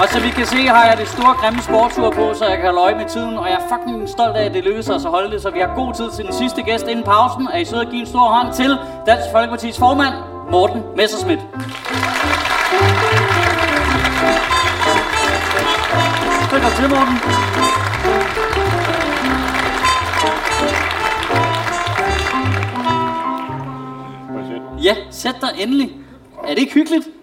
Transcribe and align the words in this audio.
Og 0.00 0.08
så 0.08 0.20
vi 0.20 0.30
kan 0.30 0.46
se, 0.46 0.56
har 0.66 0.84
jeg 0.86 0.96
det 0.98 1.08
store 1.08 1.34
grimme 1.34 1.62
sportsur 1.62 2.10
på, 2.10 2.34
så 2.34 2.44
jeg 2.46 2.56
kan 2.56 2.64
holde 2.64 2.80
øje 2.80 2.94
med 2.94 3.08
tiden. 3.08 3.38
Og 3.38 3.46
jeg 3.46 3.54
er 3.54 3.68
fucking 3.68 4.08
stolt 4.08 4.36
af, 4.36 4.44
at 4.44 4.54
det 4.54 4.64
lykkedes 4.64 4.88
os 4.88 5.04
at 5.04 5.10
holde 5.10 5.30
det, 5.30 5.42
så 5.42 5.50
vi 5.50 5.58
har 5.58 5.74
god 5.74 5.94
tid 5.94 6.10
til 6.16 6.24
den 6.24 6.32
sidste 6.32 6.62
gæst 6.62 6.86
inden 6.86 7.04
pausen. 7.04 7.48
Er 7.52 7.58
I 7.58 7.64
søde 7.64 7.80
at 7.80 7.88
give 7.90 8.00
en 8.00 8.06
stor 8.06 8.26
hånd 8.28 8.54
til 8.54 8.78
Dansk 9.06 9.26
Folkeparti's 9.34 9.78
formand, 9.80 10.14
Morten 10.50 10.82
Messerschmidt. 10.96 11.40
Godt 16.50 16.74
til, 16.76 16.88
Morten. 16.88 17.16
Ja, 24.84 24.94
sæt 25.10 25.34
dig 25.40 25.50
endelig. 25.58 25.92
Er 26.44 26.48
det 26.48 26.58
ikke 26.58 26.74
hyggeligt? 26.74 27.13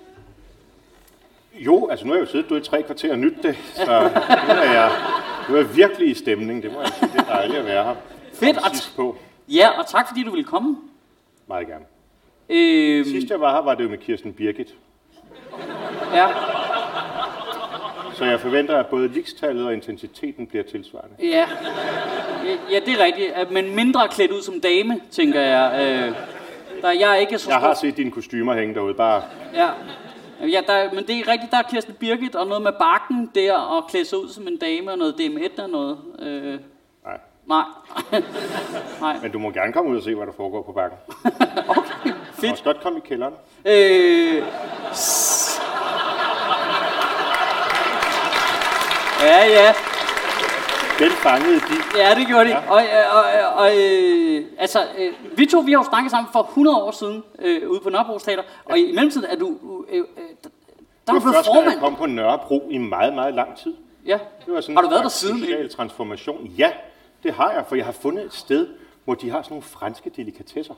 Jo, 1.65 1.87
altså 1.91 2.05
nu 2.05 2.11
har 2.11 2.19
jeg 2.19 2.25
jo 2.25 2.31
siddet 2.31 2.49
du 2.49 2.55
i 2.55 2.61
tre 2.61 2.83
kvarter 2.83 3.11
og 3.11 3.19
nyt 3.19 3.43
det, 3.43 3.57
så 3.75 3.83
nu 4.47 4.53
er 4.53 4.71
jeg, 4.73 4.91
nu 5.49 5.55
er 5.55 5.59
jeg 5.59 5.75
virkelig 5.75 6.09
i 6.09 6.13
stemning. 6.13 6.63
Det 6.63 6.71
må 6.73 6.79
jeg 6.81 6.89
sige, 6.99 7.09
det 7.13 7.19
er 7.19 7.23
dejligt 7.35 7.59
at 7.59 7.65
være 7.65 7.83
her. 7.83 7.95
Fedt, 8.33 8.57
Kom 8.57 8.63
og 8.65 8.71
på. 8.95 9.17
Ja, 9.49 9.79
og 9.79 9.87
tak 9.87 10.07
fordi 10.07 10.23
du 10.23 10.29
ville 10.31 10.43
komme. 10.43 10.77
Meget 11.47 11.67
gerne. 11.67 11.85
Øhm, 12.49 13.05
Sidst 13.05 13.29
jeg 13.29 13.39
var 13.41 13.53
her, 13.55 13.61
var 13.61 13.75
det 13.75 13.83
jo 13.83 13.89
med 13.89 13.97
Kirsten 13.97 14.33
Birgit. 14.33 14.73
ja, 16.13 16.27
Så 18.13 18.25
jeg 18.25 18.39
forventer, 18.39 18.77
at 18.77 18.85
både 18.87 19.07
likstallet 19.07 19.65
og 19.65 19.73
intensiteten 19.73 20.47
bliver 20.47 20.63
tilsvarende. 20.63 21.15
ja. 21.19 21.47
Ja, 22.71 22.79
det 22.85 22.99
er 23.01 23.03
rigtigt. 23.05 23.31
at- 23.31 23.51
Men 23.51 23.75
mindre 23.75 24.07
klædt 24.07 24.31
ud 24.31 24.41
som 24.41 24.61
dame, 24.61 24.99
tænker 25.11 25.41
jeg. 25.41 25.71
Øh, 25.81 26.15
der, 26.81 26.91
jeg 26.91 27.11
er 27.11 27.15
ikke 27.15 27.37
så 27.39 27.49
Jeg 27.49 27.59
har 27.59 27.73
set 27.73 27.97
dine 27.97 28.11
kostymer 28.11 28.53
hænge 28.55 28.73
derude, 28.75 28.93
bare 28.93 29.23
Ja. 29.53 29.67
Ja, 30.41 30.61
der, 30.67 30.93
men 30.93 31.07
det 31.07 31.19
er 31.19 31.27
rigtigt, 31.27 31.51
der 31.51 31.57
er 31.57 31.61
Kirsten 31.61 31.93
Birgit 31.93 32.35
og 32.35 32.47
noget 32.47 32.63
med 32.63 32.71
bakken 32.71 33.31
der, 33.35 33.53
og 33.53 33.87
klæde 33.89 34.05
sig 34.05 34.17
ud 34.17 34.29
som 34.29 34.47
en 34.47 34.57
dame 34.57 34.91
og 34.91 34.97
noget 34.97 35.13
DM1 35.19 35.63
og 35.63 35.69
noget. 35.69 35.97
Øh, 36.19 36.59
nej. 37.05 37.17
nej. 37.47 37.63
nej. 39.01 39.17
Men 39.21 39.31
du 39.31 39.39
må 39.39 39.51
gerne 39.51 39.73
komme 39.73 39.91
ud 39.91 39.97
og 39.97 40.03
se, 40.03 40.15
hvad 40.15 40.25
der 40.27 40.33
foregår 40.33 40.61
på 40.61 40.71
bakken. 40.71 40.97
Okay, 41.77 42.09
Du 42.09 42.09
må 42.09 42.13
fedt. 42.33 42.51
også 42.51 42.63
godt 42.63 42.81
komme 42.83 42.99
i 42.99 43.01
kælderen. 43.07 43.33
Øh, 43.65 44.43
s- 44.93 45.61
ja, 49.21 49.45
ja. 49.47 49.73
Den 51.01 51.11
fangede 51.11 51.59
de. 51.59 51.97
Ja, 51.97 52.15
det 52.15 52.27
gjorde 52.27 52.45
de. 52.45 52.49
Ja. 52.49 52.69
Og, 52.69 52.81
og, 53.13 53.23
og, 53.43 53.63
og 53.63 53.77
øh, 53.77 54.45
altså, 54.57 54.79
øh, 54.97 55.13
vi 55.37 55.45
to, 55.45 55.59
vi 55.59 55.71
har 55.71 55.79
jo 55.79 55.89
snakket 55.89 56.11
sammen 56.11 56.31
for 56.31 56.43
100 56.43 56.77
år 56.77 56.91
siden 56.91 57.23
øh, 57.39 57.69
ude 57.69 57.79
på 57.79 57.89
Nørrebro 57.89 58.17
Teater, 58.17 58.43
og 58.65 58.79
i 58.79 58.91
mellemtiden 58.95 59.27
er 59.29 59.35
du, 59.35 59.57
øh, 59.89 59.97
øh, 59.97 60.03
der, 61.07 61.13
er 61.13 61.19
du 61.19 61.25
var 61.25 61.53
gang, 61.53 61.65
jeg 61.65 61.79
kom 61.79 61.95
på 61.95 62.05
Nørrebro 62.05 62.67
i 62.69 62.77
meget, 62.77 63.13
meget 63.13 63.33
lang 63.33 63.57
tid. 63.57 63.73
Ja. 64.05 64.19
Det 64.45 64.53
var 64.53 64.61
sådan 64.61 64.75
Har 64.75 64.81
du 64.81 64.89
været 64.89 65.03
der 65.03 65.09
siden? 65.09 65.39
Social 65.39 65.69
transformation. 65.69 66.45
Ja, 66.57 66.71
det 67.23 67.33
har 67.33 67.51
jeg, 67.51 67.63
for 67.67 67.75
jeg 67.75 67.85
har 67.85 67.91
fundet 68.01 68.25
et 68.25 68.33
sted, 68.33 68.67
hvor 69.05 69.13
de 69.13 69.29
har 69.29 69.41
sådan 69.41 69.53
nogle 69.53 69.63
franske 69.63 70.09
delikatesser. 70.09 70.73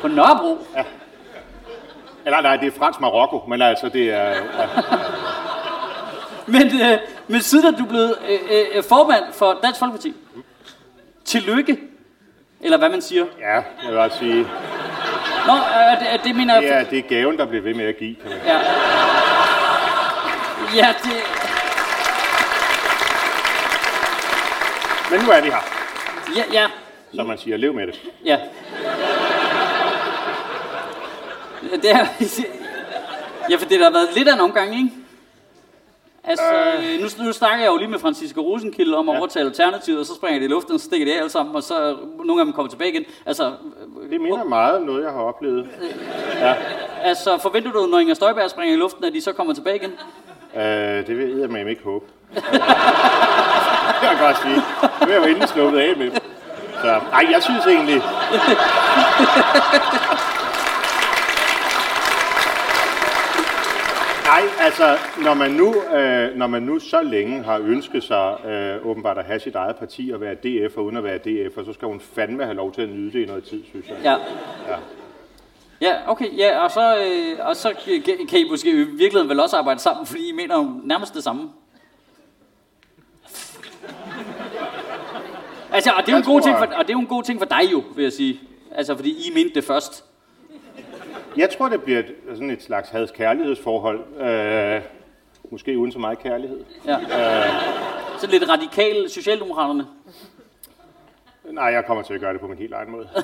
På 0.00 0.08
Nørrebro? 0.08 0.58
Eller 2.24 2.40
nej, 2.40 2.56
det 2.56 2.66
er 2.66 2.78
fransk 2.78 3.00
Marokko, 3.00 3.42
men 3.48 3.62
altså 3.62 3.88
det 3.88 4.10
er... 4.10 4.28
Ja, 4.28 4.68
Men, 6.46 6.62
øh, 6.82 6.98
men 7.28 7.40
siden 7.40 7.74
er 7.74 7.78
du 7.78 7.84
blevet 7.84 8.16
øh, 8.28 8.38
øh, 8.76 8.84
formand 8.84 9.24
for 9.32 9.58
Dansk 9.62 9.78
Folkeparti. 9.78 10.14
Tillykke. 11.24 11.78
Eller 12.60 12.78
hvad 12.78 12.88
man 12.88 13.02
siger. 13.02 13.24
ja 13.40 13.54
jeg 13.54 13.64
vil 13.88 13.94
bare 13.94 14.10
sige, 14.10 14.46
Nå, 15.46 15.52
øh, 15.52 16.12
det, 16.12 16.24
det 16.24 16.36
mener 16.36 16.60
jeg... 16.60 16.70
er, 16.70 16.84
det 16.84 16.98
er 16.98 17.02
gaven, 17.02 17.36
der 17.38 17.46
bliver 17.46 17.62
ved 17.62 17.74
med 17.74 17.84
at 17.84 17.96
give. 17.98 18.14
Kan 18.14 18.30
man. 18.30 18.38
Ja. 18.46 18.58
Ja, 20.76 20.94
det... 21.02 21.12
Men 25.10 25.20
nu 25.20 25.30
er 25.30 25.40
vi 25.42 25.48
her, 25.48 25.64
Ja, 26.36 26.42
ja, 26.52 26.66
som 27.14 27.26
man 27.26 27.38
siger. 27.38 27.56
Lev 27.56 27.74
med 27.74 27.86
det. 27.86 28.00
ja. 28.24 28.38
Det 31.82 31.90
er... 31.90 32.06
Ja, 33.50 33.56
for 33.56 33.66
det 33.66 33.82
har 33.82 33.90
været 33.90 34.08
lidt 34.14 34.28
af 34.28 34.32
en 34.34 34.40
omgang, 34.40 34.74
ikke? 34.76 34.90
Altså, 36.24 36.44
øh. 36.78 37.00
nu, 37.00 37.24
nu 37.26 37.32
snakker 37.32 37.58
jeg 37.58 37.66
jo 37.72 37.76
lige 37.76 37.88
med 37.88 37.98
Franziska 37.98 38.40
Rosenkilde 38.40 38.96
om 38.96 39.08
at 39.08 39.14
Ja. 39.14 39.18
overtale 39.18 39.46
Alternativet, 39.48 40.00
og 40.00 40.06
så 40.06 40.14
springer 40.14 40.38
de 40.38 40.44
i 40.44 40.48
luften, 40.48 40.74
og 40.74 40.80
så 40.80 40.84
stikker 40.86 41.06
de 41.06 41.12
af 41.14 41.18
alle 41.18 41.30
sammen, 41.30 41.56
og 41.56 41.62
så 41.62 41.96
nogle 42.24 42.40
af 42.40 42.44
dem 42.46 42.52
kommer 42.52 42.70
tilbage 42.70 42.90
igen. 42.92 43.04
Altså, 43.26 43.52
Det 44.10 44.20
minder 44.20 44.44
meget 44.44 44.76
om 44.76 44.82
noget, 44.82 45.04
jeg 45.04 45.12
har 45.12 45.20
oplevet. 45.20 45.68
Ja, 46.40 46.54
altså 47.02 47.38
forventer 47.38 47.72
du, 47.72 47.86
når 47.86 47.98
Inger 47.98 48.14
Støjberg 48.14 48.50
springer 48.50 48.74
i 48.74 48.78
luften, 48.78 49.04
at 49.04 49.12
de 49.12 49.20
så 49.20 49.32
kommer 49.32 49.54
tilbage 49.54 49.76
igen? 49.76 49.92
øh, 50.56 51.06
det 51.06 51.18
vil 51.18 51.38
jeg 51.38 51.50
med 51.50 51.66
ikke 51.66 51.82
håbe. 51.84 52.04
det 52.34 52.42
kan 54.00 54.08
jeg 54.10 54.18
godt 54.20 54.36
sige. 54.42 54.54
Nu 55.00 55.06
er 55.06 55.12
jeg 55.12 55.16
jo 55.18 55.24
endelig 55.24 55.48
sluppet 55.48 55.78
af 55.78 55.96
med. 55.96 56.10
Så, 56.82 56.88
ej, 57.12 57.26
jeg 57.30 57.42
synes 57.42 57.66
egentlig... 57.66 58.02
Nej, 64.32 64.42
altså, 64.60 64.98
når 65.24 65.34
man, 65.34 65.50
nu, 65.50 65.74
øh, 65.82 66.36
når 66.36 66.46
man 66.46 66.62
nu 66.62 66.78
så 66.78 67.02
længe 67.02 67.42
har 67.42 67.58
ønsket 67.58 68.04
sig 68.04 68.36
øh, 68.46 68.86
åbenbart 68.86 69.18
at 69.18 69.24
have 69.24 69.40
sit 69.40 69.54
eget 69.54 69.76
parti 69.76 70.10
og 70.14 70.20
være 70.20 70.34
DF 70.34 70.76
og 70.76 70.84
uden 70.84 70.96
at 70.96 71.04
være 71.04 71.18
DF, 71.18 71.54
så 71.54 71.72
skal 71.72 71.88
hun 71.88 72.00
fandme 72.00 72.44
have 72.44 72.54
lov 72.56 72.72
til 72.72 72.82
at 72.82 72.88
nyde 72.88 73.12
det 73.12 73.22
i 73.22 73.26
noget 73.26 73.44
tid, 73.44 73.62
synes 73.70 73.88
jeg. 73.88 73.96
Ja. 74.04 74.12
Ja. 74.72 74.76
Ja, 75.80 75.96
okay, 76.06 76.38
ja, 76.38 76.58
og 76.64 76.70
så, 76.70 76.96
øh, 76.98 77.46
og 77.48 77.56
så 77.56 77.74
kan- 78.28 78.38
I 78.40 78.48
måske 78.50 78.70
i 78.70 78.74
virkeligheden 78.74 79.28
vel 79.28 79.40
også 79.40 79.56
arbejde 79.56 79.80
sammen, 79.80 80.06
fordi 80.06 80.28
I 80.28 80.32
mener 80.32 80.56
jo 80.58 80.80
nærmest 80.84 81.14
det 81.14 81.24
samme. 81.24 81.50
Altså, 85.72 85.90
og 85.90 86.02
det, 86.06 86.08
er 86.08 86.12
jo 86.12 86.18
en 86.18 86.24
god 86.24 86.40
ting 86.40 86.56
for, 86.58 86.64
og 86.64 86.84
det 86.84 86.90
er 86.90 86.94
jo 86.94 87.00
en 87.00 87.06
god 87.06 87.22
ting 87.22 87.38
for 87.40 87.46
dig 87.46 87.72
jo, 87.72 87.82
vil 87.96 88.02
jeg 88.02 88.12
sige. 88.12 88.40
Altså, 88.70 88.96
fordi 88.96 89.10
I 89.10 89.34
mente 89.34 89.54
det 89.54 89.64
først. 89.64 90.04
Jeg 91.36 91.50
tror, 91.50 91.68
det 91.68 91.82
bliver 91.82 91.98
et, 91.98 92.14
sådan 92.32 92.50
et 92.50 92.62
slags 92.62 92.88
hads-kærlighedsforhold. 92.88 94.20
Øh, 94.20 94.82
måske 95.50 95.78
uden 95.78 95.92
så 95.92 95.98
meget 95.98 96.18
kærlighed. 96.18 96.64
Ja. 96.86 96.98
Så 98.18 98.26
lidt 98.26 98.48
radikal 98.48 99.10
Socialdemokraterne. 99.10 99.86
Nej, 101.44 101.64
jeg 101.64 101.84
kommer 101.86 102.02
til 102.02 102.14
at 102.14 102.20
gøre 102.20 102.32
det 102.32 102.40
på 102.40 102.46
min 102.46 102.58
helt 102.58 102.72
egen 102.72 102.90
måde. 102.90 103.08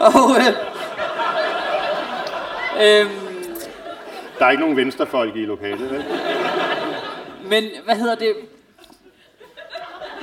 Og, 0.00 0.30
øh, 0.38 0.46
øhm, 2.82 3.10
Der 4.38 4.46
er 4.46 4.50
ikke 4.50 4.60
nogen 4.60 4.76
venstrefolk 4.76 5.36
i 5.36 5.44
lokalet, 5.44 5.90
vel? 5.90 6.04
Men 7.50 7.64
hvad 7.84 7.94
hedder 7.96 8.14
det? 8.14 8.34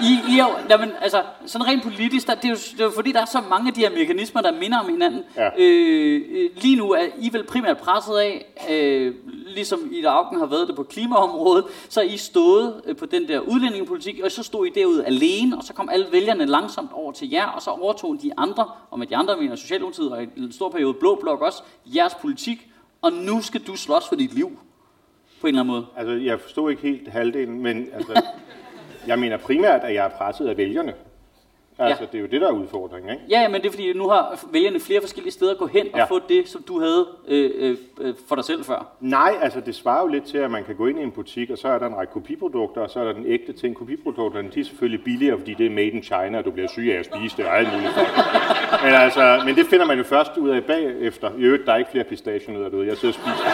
I, 0.01 0.33
I 0.33 0.39
er 0.39 0.43
jo, 0.43 0.49
jamen, 0.69 0.91
altså, 1.01 1.23
sådan 1.45 1.67
rent 1.67 1.83
politisk, 1.83 2.27
der, 2.27 2.35
det, 2.35 2.45
er 2.45 2.49
jo, 2.49 2.55
det 2.55 2.79
er 2.79 2.83
jo 2.83 2.91
fordi, 2.91 3.11
der 3.11 3.21
er 3.21 3.25
så 3.25 3.41
mange 3.49 3.67
af 3.67 3.73
de 3.73 3.81
her 3.81 3.89
mekanismer, 3.89 4.41
der 4.41 4.51
minder 4.51 4.79
om 4.79 4.89
hinanden. 4.89 5.23
Ja. 5.35 5.49
Øh, 5.57 6.21
øh, 6.31 6.49
lige 6.55 6.75
nu 6.75 6.91
er 6.91 7.05
I 7.19 7.29
vel 7.33 7.43
primært 7.43 7.77
presset 7.77 8.17
af, 8.17 8.45
øh, 8.69 9.13
ligesom 9.47 9.89
Ida 9.91 10.07
Augen 10.07 10.39
har 10.39 10.45
været 10.45 10.67
det 10.67 10.75
på 10.75 10.83
klimaområdet, 10.83 11.65
så 11.89 12.01
er 12.01 12.05
I 12.05 12.17
stået 12.17 12.81
øh, 12.85 12.95
på 12.95 13.05
den 13.05 13.27
der 13.27 13.39
udlændingepolitik, 13.39 14.19
og 14.23 14.31
så 14.31 14.43
stod 14.43 14.67
I 14.67 14.69
derude 14.69 15.05
alene, 15.05 15.57
og 15.57 15.63
så 15.63 15.73
kom 15.73 15.89
alle 15.89 16.05
vælgerne 16.11 16.45
langsomt 16.45 16.91
over 16.93 17.11
til 17.11 17.29
jer, 17.29 17.45
og 17.45 17.61
så 17.61 17.69
overtog 17.69 18.17
de 18.21 18.31
andre, 18.37 18.71
og 18.91 18.99
med 18.99 19.07
de 19.07 19.15
andre 19.15 19.37
mener 19.37 19.55
Socialdemokratiet, 19.55 20.11
og 20.11 20.23
i 20.23 20.27
en 20.37 20.51
stor 20.51 20.69
periode 20.69 20.93
Blå 20.93 21.15
Blok 21.15 21.41
også, 21.41 21.63
jeres 21.85 22.15
politik, 22.15 22.67
og 23.01 23.13
nu 23.13 23.41
skal 23.41 23.61
du 23.61 23.75
slås 23.75 24.07
for 24.07 24.15
dit 24.15 24.33
liv, 24.33 24.59
på 25.41 25.47
en 25.47 25.53
eller 25.55 25.61
anden 25.61 25.75
måde. 25.75 25.85
Altså, 25.97 26.13
jeg 26.13 26.39
forstod 26.39 26.69
ikke 26.71 26.81
helt 26.81 27.07
halvdelen, 27.07 27.63
men 27.63 27.87
altså, 27.93 28.21
jeg 29.07 29.19
mener 29.19 29.37
primært, 29.37 29.81
at 29.83 29.93
jeg 29.93 30.05
er 30.05 30.09
presset 30.09 30.47
af 30.47 30.57
vælgerne. 30.57 30.93
Altså, 31.81 32.03
Ja. 32.03 32.07
det 32.11 32.17
er 32.17 32.21
jo 32.21 32.27
det, 32.27 32.41
der 32.41 32.47
er 32.47 32.51
udfordringen, 32.51 33.11
ikke? 33.11 33.23
Ja, 33.29 33.47
men 33.47 33.61
det 33.61 33.67
er 33.67 33.71
fordi, 33.71 33.93
nu 33.93 34.07
har 34.09 34.45
vælgerne 34.51 34.79
flere 34.79 35.01
forskellige 35.01 35.33
steder 35.33 35.51
at 35.51 35.57
gå 35.57 35.67
hen 35.67 35.87
og 35.93 35.99
Ja. 35.99 36.03
få 36.05 36.19
det, 36.29 36.49
som 36.49 36.63
du 36.67 36.79
havde 36.79 37.07
øh, 37.27 37.51
øh, 37.55 37.77
øh, 38.01 38.13
for 38.27 38.35
dig 38.35 38.43
selv 38.43 38.63
før. 38.63 38.87
Nej, 38.99 39.33
altså 39.41 39.59
det 39.65 39.75
svarer 39.75 40.01
jo 40.01 40.07
lidt 40.07 40.23
til, 40.25 40.37
at 40.37 40.51
man 40.51 40.63
kan 40.63 40.75
gå 40.75 40.87
ind 40.87 40.99
i 40.99 41.03
en 41.03 41.11
butik, 41.11 41.49
og 41.49 41.57
så 41.57 41.67
er 41.67 41.79
der 41.79 41.87
en 41.87 41.95
række 41.97 42.13
kopiprodukter, 42.13 42.81
og 42.81 42.89
så 42.89 42.99
er 42.99 43.03
der 43.03 43.13
den 43.13 43.25
ægte 43.27 43.53
ting. 43.53 43.75
Kopiprodukterne, 43.75 44.49
de 44.55 44.59
er 44.59 44.63
selvfølgelig 44.65 45.03
billigere, 45.03 45.37
fordi 45.37 45.53
det 45.53 45.65
er 45.65 45.69
made 45.69 45.87
in 45.87 46.03
China, 46.03 46.37
og 46.37 46.45
du 46.45 46.51
bliver 46.51 46.67
syg 46.69 46.91
af 46.95 46.99
at 46.99 47.05
spise 47.05 47.37
det 47.37 47.45
og 47.45 47.57
alt 47.57 47.73
muligt. 47.73 47.91
Men, 48.83 48.93
altså, 48.93 49.41
men 49.45 49.55
det 49.55 49.65
finder 49.65 49.85
man 49.85 49.97
jo 49.97 50.03
først 50.03 50.37
ud 50.37 50.49
af 50.49 50.63
bagefter. 50.63 51.29
I 51.37 51.41
øvrigt, 51.41 51.65
der 51.65 51.73
er 51.73 51.77
ikke 51.77 51.91
flere 51.91 52.03
pistachionødder 52.03 52.69
derude. 52.69 52.87
Jeg 52.87 52.97
sidder 52.97 53.13
og 53.15 53.19
spiser. 53.21 53.49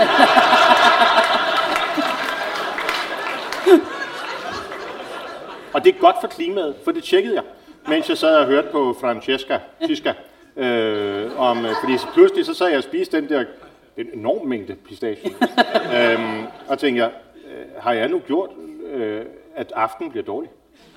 Og 5.75 5.83
det 5.83 5.95
er 5.95 6.00
godt 6.00 6.16
for 6.22 6.27
klimaet, 6.27 6.75
for 6.83 6.92
det 6.92 7.04
tjekkede 7.04 7.36
jeg, 7.36 7.44
mens 7.88 8.10
jeg 8.10 8.18
sad 8.18 8.36
og 8.38 8.45
hørte 8.45 8.68
på 8.72 8.95
Francesca, 9.01 9.60
Siska, 9.88 10.13
øh, 10.56 11.39
om, 11.39 11.66
øh, 11.66 11.72
fordi 11.83 11.98
så 11.98 12.07
pludselig 12.13 12.45
så 12.45 12.54
sad 12.54 12.68
jeg 12.68 12.77
og 12.77 12.83
spiste 12.83 13.18
den 13.18 13.30
der 13.30 13.45
en 13.98 14.07
enorm 14.13 14.48
mængde 14.48 14.75
pistachio. 14.75 15.30
øhm, 15.98 16.44
og 16.68 16.80
tænkte 16.80 17.04
jeg, 17.04 17.12
øh, 17.48 17.66
har 17.77 17.94
jeg 17.94 18.10
nu 18.10 18.19
gjort, 18.19 18.50
øh, 18.92 19.25
at 19.56 19.74
aften 19.75 20.12
bliver 20.12 20.24
dårlig? 20.24 20.50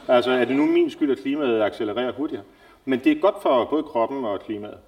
Altså, 0.08 0.30
er 0.30 0.44
det 0.44 0.56
nu 0.56 0.66
min 0.66 0.90
skyld, 0.90 1.10
at 1.10 1.18
klimaet 1.18 1.62
accelererer 1.62 2.12
hurtigere? 2.12 2.42
Men 2.84 2.98
det 3.04 3.12
er 3.12 3.20
godt 3.20 3.42
for 3.42 3.64
både 3.64 3.82
kroppen 3.82 4.24
og 4.24 4.40
klimaet. 4.40 4.78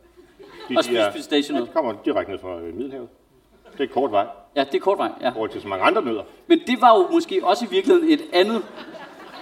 De, 0.69 0.75
Og 0.77 0.85
spise 0.85 1.11
pistachio 1.15 1.57
ja, 1.57 1.63
de 1.63 1.67
kommer 1.67 1.95
direkte 2.05 2.33
ned 2.33 2.39
fra 2.41 2.61
øh, 2.61 2.75
Middelhavet. 2.75 3.09
Det 3.79 3.85
er 3.85 3.93
kort 3.93 4.13
vej, 4.13 4.27
Ja, 4.57 4.65
det 4.65 4.75
er 4.75 4.79
kort 4.79 4.99
vej, 4.99 5.11
ja. 5.21 5.29
forhold 5.29 5.51
til 5.51 5.63
så 5.63 5.69
mange 5.69 5.85
andre 5.85 6.05
nødder. 6.05 6.23
Men 6.47 6.61
det 6.67 6.81
var 6.81 6.99
jo 6.99 7.09
måske 7.13 7.41
også 7.45 7.65
i 7.65 7.69
virkeligheden 7.71 8.11
et 8.11 8.21
andet, 8.33 8.63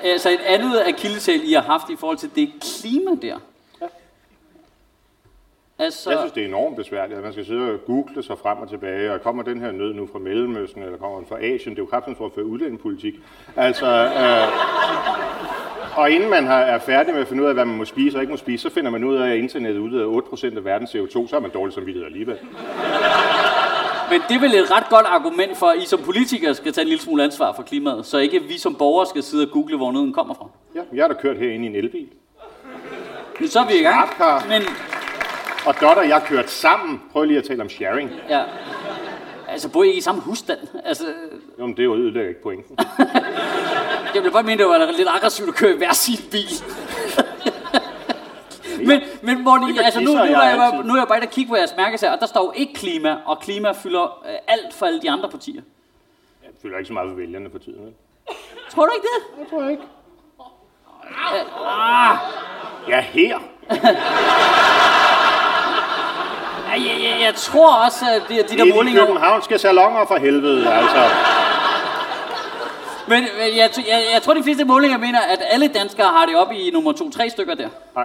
altså 0.02 0.30
et 0.30 0.40
andet 0.46 0.82
akilleshæl, 0.86 1.40
I 1.44 1.52
har 1.52 1.62
haft 1.62 1.90
i 1.90 1.96
forhold 1.96 2.18
til 2.18 2.30
det 2.34 2.52
klima 2.60 3.10
der. 3.22 3.38
Ja. 3.80 3.86
Altså, 5.78 6.10
Jeg 6.10 6.18
synes, 6.18 6.32
det 6.32 6.42
er 6.42 6.46
enormt 6.46 6.76
besværligt, 6.76 7.16
at 7.18 7.24
man 7.24 7.32
skal 7.32 7.46
sidde 7.46 7.70
og 7.72 7.78
google 7.86 8.22
sig 8.22 8.38
frem 8.38 8.58
og 8.58 8.68
tilbage, 8.68 9.12
og 9.12 9.22
kommer 9.22 9.42
den 9.42 9.60
her 9.60 9.72
nød 9.72 9.94
nu 9.94 10.08
fra 10.12 10.18
Mellemøsten, 10.18 10.82
eller 10.82 10.98
kommer 10.98 11.18
den 11.18 11.26
fra 11.26 11.36
Asien? 11.38 11.74
Det 11.74 11.78
er 11.78 11.82
jo 11.82 11.86
kraftigt 11.86 12.18
for 12.18 12.26
at 12.26 12.32
føre 12.34 12.44
udlændingepolitik. 12.44 13.14
Altså, 13.56 13.86
øh, 13.86 14.48
og 15.96 16.10
inden 16.10 16.30
man 16.30 16.46
har, 16.46 16.60
er 16.60 16.78
færdig 16.78 17.14
med 17.14 17.22
at 17.22 17.28
finde 17.28 17.42
ud 17.42 17.48
af, 17.48 17.54
hvad 17.54 17.64
man 17.64 17.76
må 17.76 17.84
spise 17.84 18.16
og 18.18 18.22
ikke 18.22 18.30
må 18.30 18.36
spise, 18.36 18.62
så 18.62 18.70
finder 18.74 18.90
man 18.90 19.04
ud 19.04 19.16
af, 19.16 19.30
at 19.30 19.38
internettet 19.38 19.80
udleder 19.80 20.22
8% 20.52 20.56
af 20.56 20.64
verdens 20.64 20.94
CO2, 20.94 21.28
så 21.28 21.36
er 21.36 21.40
man 21.40 21.50
dårlig 21.50 21.74
samvittighed 21.74 22.06
alligevel. 22.06 22.38
Men 24.18 24.28
det 24.28 24.36
er 24.36 24.40
vel 24.40 24.54
et 24.54 24.70
ret 24.70 24.88
godt 24.90 25.06
argument 25.06 25.56
for, 25.58 25.66
at 25.66 25.82
I 25.82 25.86
som 25.86 26.00
politikere 26.02 26.54
skal 26.54 26.72
tage 26.72 26.82
en 26.82 26.88
lille 26.88 27.02
smule 27.02 27.24
ansvar 27.24 27.52
for 27.52 27.62
klimaet, 27.62 28.06
så 28.06 28.18
ikke 28.18 28.42
vi 28.42 28.58
som 28.58 28.74
borgere 28.74 29.06
skal 29.06 29.22
sidde 29.22 29.44
og 29.46 29.50
google, 29.50 29.76
hvor 29.76 29.92
nøden 29.92 30.12
kommer 30.12 30.34
fra. 30.34 30.46
Ja, 30.74 30.80
jeg 30.92 31.02
har 31.04 31.08
da 31.08 31.14
kørt 31.14 31.36
herinde 31.38 31.64
i 31.64 31.68
en 31.68 31.74
elbil. 31.76 32.08
Men 33.40 33.48
så 33.48 33.60
er 33.60 33.66
vi 33.66 33.74
i 33.78 33.82
gang. 33.82 34.10
Men, 34.48 34.62
Og 35.66 35.74
Dot 35.80 35.96
og 35.96 36.08
jeg 36.08 36.22
kørt 36.26 36.50
sammen. 36.50 37.02
Prøv 37.12 37.24
lige 37.24 37.38
at 37.38 37.44
tale 37.44 37.62
om 37.62 37.68
sharing. 37.68 38.10
ja. 38.28 38.42
Altså, 39.50 39.68
bor 39.68 39.82
I 39.82 39.86
ikke 39.86 39.98
i 39.98 40.00
samme 40.00 40.20
husstand? 40.20 40.58
Altså, 40.84 41.04
Jo, 41.58 41.66
men 41.66 41.76
det 41.76 41.80
er 41.80 41.84
jo 41.84 41.94
ødelægger 41.94 42.28
ikke 42.28 42.42
pointen. 42.42 42.76
jeg 44.14 44.22
vil 44.24 44.30
bare 44.30 44.42
mene, 44.42 44.58
det 44.58 44.66
var 44.66 44.92
lidt 44.96 45.08
aggressivt 45.08 45.48
at 45.48 45.54
køre 45.54 45.74
i 45.74 45.76
hver 45.76 45.92
sin 45.92 46.18
bil. 46.30 46.48
Men, 48.86 49.00
men 49.22 49.44
Morten, 49.44 49.78
altså 49.78 50.00
nu, 50.00 50.12
nu, 50.12 50.18
og 50.18 50.26
er 50.26 50.30
jeg 50.30 50.58
jeg, 50.74 50.82
nu 50.84 50.94
er 50.94 50.98
jeg 50.98 51.08
bare 51.08 51.22
og 51.22 51.28
kigge 51.30 51.48
på 51.50 51.56
jeres 51.56 51.74
mærkesager, 51.76 52.12
og 52.14 52.20
der 52.20 52.26
står 52.26 52.44
jo 52.44 52.52
ikke 52.56 52.74
klima, 52.74 53.16
og 53.26 53.38
klima 53.40 53.72
fylder 53.72 54.22
øh, 54.28 54.34
alt 54.48 54.74
for 54.74 54.86
alle 54.86 55.00
de 55.00 55.10
andre 55.10 55.28
partier. 55.28 55.62
Jeg 56.42 56.50
føler 56.62 56.78
ikke 56.78 56.86
så 56.88 56.92
meget 56.92 57.10
for 57.10 57.16
vælgerne 57.16 57.50
for 57.50 57.58
tiden. 57.58 57.84
vel? 57.84 57.92
Tror 58.70 58.86
du 58.86 58.90
ikke 58.96 59.06
det? 59.06 59.38
Jeg 59.40 59.46
tror 59.50 59.68
ikke. 59.68 59.82
Ah, 61.66 62.16
Ja, 62.88 63.00
her. 63.00 63.38
jeg, 63.70 63.96
jeg, 66.72 67.02
jeg, 67.02 67.18
jeg 67.22 67.34
tror 67.34 67.84
også, 67.84 68.04
at 68.14 68.22
de, 68.28 68.34
de 68.34 68.38
der 68.38 68.46
Det 68.48 68.60
er 68.60 68.64
de 68.64 68.72
målinger... 68.74 69.06
københavnske 69.06 69.58
salonger 69.58 70.06
for 70.06 70.16
helvede, 70.16 70.72
altså. 70.72 71.02
Men 73.08 73.22
øh, 73.24 73.56
jeg, 73.56 73.70
jeg, 73.76 74.02
jeg 74.14 74.22
tror, 74.22 74.34
de 74.34 74.42
fleste 74.42 74.64
målinger 74.64 74.98
mener, 74.98 75.20
at 75.20 75.42
alle 75.50 75.68
danskere 75.68 76.06
har 76.06 76.26
det 76.26 76.36
op 76.36 76.52
i 76.52 76.70
nummer 76.72 76.92
2-3 76.92 77.28
stykker 77.28 77.54
der. 77.54 77.68
Nej, 77.94 78.04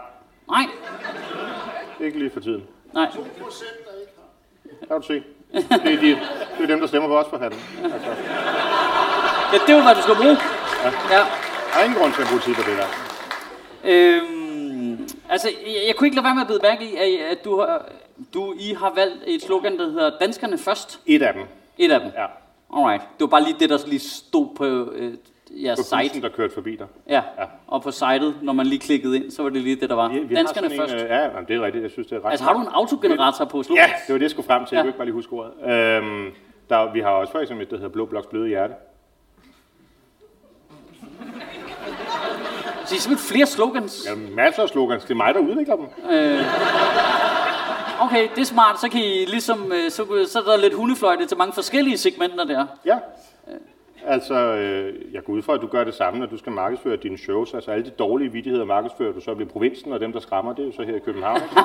Nej, 0.53 0.65
ikke 2.05 2.19
lige 2.19 2.29
for 2.31 2.39
tiden. 2.39 2.63
nej. 2.93 3.07
Kan 4.87 4.97
du 5.01 5.07
se? 5.07 5.23
Det 5.53 5.63
er, 5.71 5.79
de, 5.99 6.07
det 6.57 6.63
er 6.63 6.67
dem, 6.67 6.79
der 6.79 6.87
stemmer 6.87 7.09
på 7.09 7.17
os 7.19 7.27
for 7.29 7.37
hatten. 7.37 7.59
Altså, 7.83 8.09
Ja, 9.53 9.57
det 9.67 9.73
jo, 9.73 9.81
hvad 9.81 9.95
du 9.95 10.01
skal 10.01 10.15
bruge. 10.15 10.37
Ja. 11.11 11.17
der 11.73 11.79
er 11.79 11.83
ingen 11.83 11.99
grund 11.99 12.13
til 12.13 12.21
at 12.21 12.27
bruge 12.27 12.41
tid 12.41 12.55
på 12.55 12.61
det 12.61 12.77
der. 12.77 12.87
Øhm, 13.83 15.07
altså, 15.29 15.49
jeg, 15.65 15.83
jeg 15.87 15.95
kunne 15.95 16.07
ikke 16.07 16.15
lade 16.15 16.25
være 16.25 16.35
med 16.35 16.41
at 16.41 16.47
bide 16.47 16.59
mærke 16.63 16.85
i, 16.85 16.95
at, 16.95 17.31
at 17.37 17.45
du, 17.45 17.59
har, 17.59 17.85
du, 18.33 18.53
I 18.59 18.73
har 18.73 18.91
valgt 18.95 19.23
et 19.27 19.41
slogan, 19.41 19.77
der 19.79 19.85
hedder 19.89 20.11
Danskerne 20.19 20.57
først. 20.57 20.99
Et 21.05 21.21
af 21.21 21.33
dem. 21.33 21.43
Et 21.77 21.91
af 21.91 21.99
dem. 21.99 22.11
Ja. 22.15 22.25
Alright. 22.77 23.01
Det 23.01 23.19
var 23.21 23.27
bare 23.27 23.43
lige 23.43 23.55
det, 23.59 23.69
der 23.69 23.77
lige 23.87 23.99
stod 23.99 24.47
på 24.55 24.65
øh, 24.91 25.13
jeres 25.53 25.79
På 25.79 25.83
site. 25.83 25.97
bussen, 26.03 26.21
der 26.23 26.29
kørte 26.29 26.53
forbi 26.53 26.75
dig. 26.75 26.87
Ja. 27.09 27.21
Ja. 27.39 27.45
Og 27.67 27.81
på 27.83 27.91
sitet, 27.91 28.35
når 28.41 28.53
man 28.53 28.65
lige 28.65 28.79
klikkede 28.79 29.15
ind, 29.15 29.31
så 29.31 29.43
var 29.43 29.49
det 29.49 29.61
lige 29.61 29.75
det, 29.75 29.89
der 29.89 29.95
var. 29.95 30.09
Vi, 30.09 30.19
vi 30.19 30.35
Danskerne 30.35 30.69
har 30.69 30.75
først. 30.75 30.93
en, 30.93 30.99
øh, 30.99 31.05
ja, 31.09 31.19
jamen, 31.23 31.45
det 31.47 31.55
er 31.55 31.61
rigtigt. 31.61 31.81
Jeg 31.83 31.91
synes, 31.91 32.07
det 32.07 32.15
er 32.15 32.25
ret. 32.25 32.31
Altså, 32.31 32.43
har 32.45 32.53
du 32.53 32.59
en 32.59 32.67
autogenerator 32.71 33.45
på 33.45 33.63
slogan? 33.63 33.83
Ja, 33.87 33.93
det 34.07 34.13
var 34.13 34.17
det, 34.17 34.23
jeg 34.23 34.31
skulle 34.31 34.45
frem 34.45 34.65
til. 34.65 34.75
Jeg 34.75 34.79
Ja. 34.79 34.81
kunne 34.83 34.89
ikke 34.89 34.97
bare 34.97 35.05
lige 35.05 35.13
huske 35.13 35.33
ordet. 35.33 35.51
Øhm, 35.63 36.27
der, 36.69 36.91
vi 36.93 36.99
har 36.99 37.09
også 37.09 37.31
for 37.31 37.39
eksempel 37.39 37.65
et, 37.65 37.71
der 37.71 37.77
hedder 37.77 37.89
Blå 37.91 38.05
Bloks 38.05 38.27
Bløde 38.27 38.47
Hjerte. 38.47 38.73
Så 42.85 42.93
I 42.93 42.97
har 42.97 43.01
simpelthen 43.01 43.17
flere 43.33 43.45
slogans? 43.45 44.05
Er 44.05 44.15
masser 44.35 44.63
af 44.63 44.69
slogans. 44.69 45.03
Det 45.03 45.11
er 45.11 45.15
mig, 45.15 45.33
der 45.33 45.39
udvikler 45.39 45.75
dem. 45.75 45.85
Okay, 48.01 48.27
det 48.35 48.41
er 48.41 48.45
smart. 48.45 48.81
Så 48.81 48.89
kan 48.89 49.01
I 49.01 49.25
ligesom, 49.25 49.71
øh, 49.71 49.91
så, 49.91 50.25
så 50.27 50.39
er 50.39 50.43
der 50.43 50.57
lidt 50.57 50.73
hundefløjte 50.73 51.25
til 51.25 51.37
mange 51.37 51.53
forskellige 51.53 51.97
segmenter 51.97 52.43
der. 52.45 52.65
Ja. 52.85 52.97
Altså, 54.07 54.33
øh, 54.33 54.93
jeg 55.13 55.23
går 55.23 55.33
ud 55.33 55.41
fra, 55.41 55.53
at 55.53 55.61
du 55.61 55.67
gør 55.67 55.83
det 55.83 55.93
samme, 55.93 56.19
når 56.19 56.27
du 56.27 56.37
skal 56.37 56.51
markedsføre 56.51 56.95
dine 56.95 57.17
shows. 57.17 57.53
Altså, 57.53 57.71
alle 57.71 57.85
de 57.85 57.89
dårlige 57.89 58.31
vidigheder 58.31 58.65
markedsfører 58.65 59.13
du 59.13 59.21
så 59.21 59.33
ved 59.33 59.45
provinsen, 59.45 59.93
og 59.93 59.99
dem, 59.99 60.13
der 60.13 60.19
skræmmer, 60.19 60.53
det 60.53 60.61
er 60.61 60.65
jo 60.65 60.71
så 60.71 60.83
her 60.83 60.95
i 60.95 60.99
København. 60.99 61.41
ikke? 61.43 61.61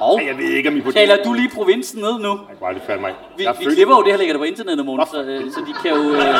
Og 0.00 0.20
Jeg 0.26 0.38
ved 0.38 0.44
ikke, 0.44 0.68
om 0.68 0.76
I 0.76 0.80
på 0.80 0.92
taler 0.92 1.22
du 1.24 1.32
lige 1.32 1.50
provinsen 1.54 2.00
ned 2.00 2.18
nu? 2.18 2.28
Jeg 2.28 2.58
kan 2.58 2.66
aldrig 2.66 2.82
falde 2.86 3.00
mig. 3.00 3.14
Vi, 3.36 3.46
vi 3.58 3.64
klipper 3.74 3.96
jo 3.96 4.02
det 4.02 4.12
her, 4.12 4.18
lægger 4.18 4.34
det 4.34 4.40
på 4.40 4.44
internettet, 4.44 4.86
Måne, 4.86 5.06
så, 5.10 5.22
øh, 5.22 5.50
så 5.50 5.60
de 5.60 5.72
kan 5.82 5.90
jo... 5.96 6.12
Øh, 6.12 6.34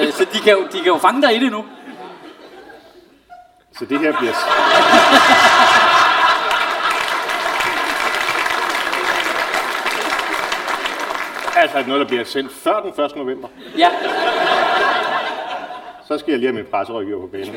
øh, 0.00 0.12
så 0.12 0.26
de 0.32 0.38
kan, 0.38 0.52
jo, 0.52 0.62
de 0.72 0.78
kan 0.78 0.86
jo 0.86 0.96
fange 0.96 1.22
dig 1.22 1.36
i 1.36 1.38
det 1.38 1.52
nu. 1.52 1.64
Så 3.78 3.84
det 3.84 3.98
her 3.98 4.12
bliver... 4.18 4.32
Det 11.76 11.86
noget, 11.88 12.00
der 12.00 12.06
bliver 12.08 12.24
sendt 12.24 12.52
før 12.52 12.80
den 12.80 13.04
1. 13.04 13.16
november? 13.16 13.48
Ja, 13.78 13.88
Så 16.08 16.18
skal 16.18 16.30
jeg 16.32 16.38
lige 16.38 16.48
have 16.48 16.56
min 16.62 16.64
presserådgiver 16.70 17.20
på 17.20 17.26
banen. 17.26 17.54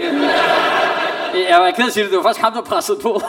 Jeg 1.50 1.60
var 1.62 1.72
ked 1.72 1.84
af 1.84 1.88
at 1.88 1.94
sige 1.94 2.04
det, 2.04 2.12
det 2.12 2.18
var 2.18 2.24
faktisk 2.24 2.44
ham, 2.44 2.54
der 2.54 2.62
pressede 2.62 3.00
på. 3.02 3.22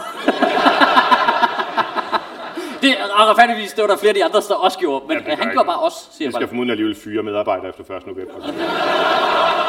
det, 2.83 2.97
og 3.19 3.29
retfærdigvis, 3.29 3.73
det 3.73 3.83
var 3.83 3.89
der 3.89 3.97
flere 3.97 4.09
af 4.11 4.15
de 4.15 4.25
andre, 4.25 4.41
der 4.49 4.55
også 4.55 4.79
gjorde, 4.79 5.05
men 5.09 5.19
Ja, 5.27 5.37
han 5.37 5.51
gjorde 5.53 5.67
bare 5.67 5.79
os, 5.81 5.93
siger 6.13 6.27
Jeg 6.29 6.33
skal 6.35 6.49
formodentlig 6.49 6.73
alligevel 6.73 6.97
fyre 7.05 7.23
medarbejdere 7.23 7.69
efter 7.69 7.97
1. 7.97 8.07
november. 8.07 8.35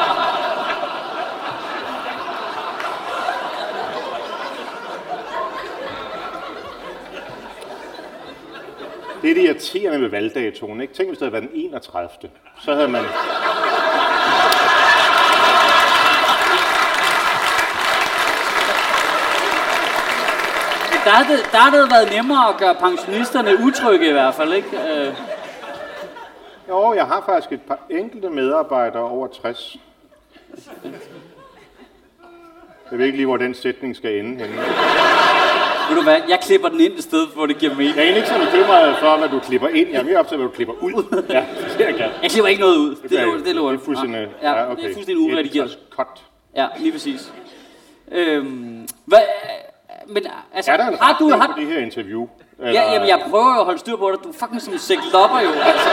Det 9.22 9.30
er 9.30 9.34
det 9.34 9.42
irriterende 9.44 9.98
med 9.98 10.08
valgdatoen. 10.08 10.80
Ikke? 10.80 10.94
Tænk, 10.94 11.08
hvis 11.08 11.18
det 11.18 11.26
havde 11.26 11.32
været 11.32 11.50
den 11.52 11.60
31. 11.60 12.08
Så 12.64 12.74
havde 12.74 12.88
man... 12.88 13.02
Der 21.04 21.10
har, 21.10 21.22
det, 21.22 21.52
der 21.52 21.58
har 21.58 21.70
det 21.70 21.90
været 21.90 22.12
nemmere 22.12 22.48
at 22.48 22.56
gøre 22.58 22.74
pensionisterne 22.74 23.50
utrygge 23.64 24.08
i 24.08 24.12
hvert 24.12 24.34
fald, 24.34 24.52
ikke? 24.52 24.68
Øh, 24.96 25.14
Jo, 26.68 26.94
jeg 26.94 27.06
har 27.06 27.22
faktisk 27.26 27.52
et 27.52 27.60
par 27.62 27.78
enkelte 27.90 28.30
medarbejdere 28.30 29.02
over 29.02 29.26
60. 29.26 29.76
Jeg 32.90 32.98
ved 32.98 33.06
ikke 33.06 33.18
lige, 33.18 33.26
hvor 33.26 33.36
den 33.36 33.54
sætning 33.54 33.96
skal 33.96 34.18
ende 34.18 34.44
henne. 34.44 34.62
Ved 35.88 35.96
du 35.96 36.02
hvad, 36.02 36.20
jeg 36.28 36.38
klipper 36.40 36.68
den 36.68 36.80
ind 36.80 36.92
et 36.92 37.02
sted, 37.02 37.26
hvor 37.34 37.46
det 37.46 37.58
giver 37.58 37.74
mening. 37.74 37.96
Jeg 37.96 38.02
er 38.02 38.02
egentlig 38.02 38.22
ikke 38.22 38.28
så 38.28 38.50
bekymret 38.50 38.96
for, 38.98 39.16
hvad 39.18 39.28
du 39.28 39.38
klipper 39.38 39.68
ind. 39.68 39.88
Jeg 39.90 40.00
er 40.00 40.04
mere 40.04 40.18
optaget 40.18 40.38
hvad 40.40 40.48
du 40.48 40.54
klipper 40.54 40.74
ud. 40.82 41.24
Ja, 41.28 41.44
det 41.78 41.80
er 41.80 41.88
jeg 41.88 41.94
gerne. 41.94 42.14
Jeg 42.22 42.30
klipper 42.30 42.48
ikke 42.48 42.60
noget 42.60 42.76
ud. 42.76 42.90
Det, 42.94 43.10
det, 43.10 43.16
jeg. 43.18 43.26
det, 43.26 43.46
det 43.46 43.54
det 43.54 43.62
er 43.62 43.78
fuldstændig, 43.78 44.28
Ja, 44.42 44.48
det 44.48 44.84
er 44.84 44.94
fuldstændig 44.94 45.18
uredigeret. 45.18 45.70
Et 45.70 45.78
cut. 45.90 46.22
Ja, 46.56 46.66
lige 46.78 46.92
præcis. 46.92 47.32
Øhm, 48.12 48.88
hvad, 49.04 49.18
men 50.06 50.22
altså, 50.54 50.72
Er 50.72 50.76
der 50.76 50.88
en 50.88 50.96
har 51.00 51.16
du, 51.18 51.30
har, 51.30 51.46
på 51.46 51.60
det 51.60 51.66
her 51.66 51.78
interview? 51.78 52.28
Eller, 52.58 52.72
ja, 52.82 52.92
jamen, 52.92 53.08
jeg 53.08 53.20
prøver 53.30 53.58
at 53.58 53.64
holde 53.64 53.78
styr 53.78 53.96
på 53.96 54.10
dig. 54.10 54.24
Du 54.24 54.28
er 54.28 54.32
fucking 54.32 54.62
som 54.62 54.72
en 54.72 54.78
sæk 54.78 54.98
lopper 55.12 55.40
jo. 55.40 55.48
Altså. 55.48 55.88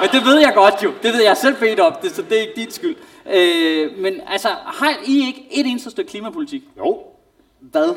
Men 0.00 0.08
det 0.12 0.24
ved 0.24 0.38
jeg 0.38 0.52
godt 0.54 0.74
jo. 0.84 0.92
Det 1.02 1.12
ved 1.12 1.22
jeg 1.22 1.36
selv 1.36 1.56
bedt 1.56 1.80
om, 1.80 1.94
det, 2.02 2.10
så 2.12 2.22
det 2.22 2.36
er 2.38 2.40
ikke 2.40 2.52
din 2.56 2.70
skyld. 2.70 2.96
Øh, 3.32 3.98
men 3.98 4.20
altså, 4.26 4.48
har 4.66 4.90
I 5.06 5.26
ikke 5.26 5.46
et 5.50 5.66
eneste 5.66 5.90
stykke 5.90 6.10
klimapolitik? 6.10 6.62
Jo, 6.78 6.98
Hvad? 7.60 7.94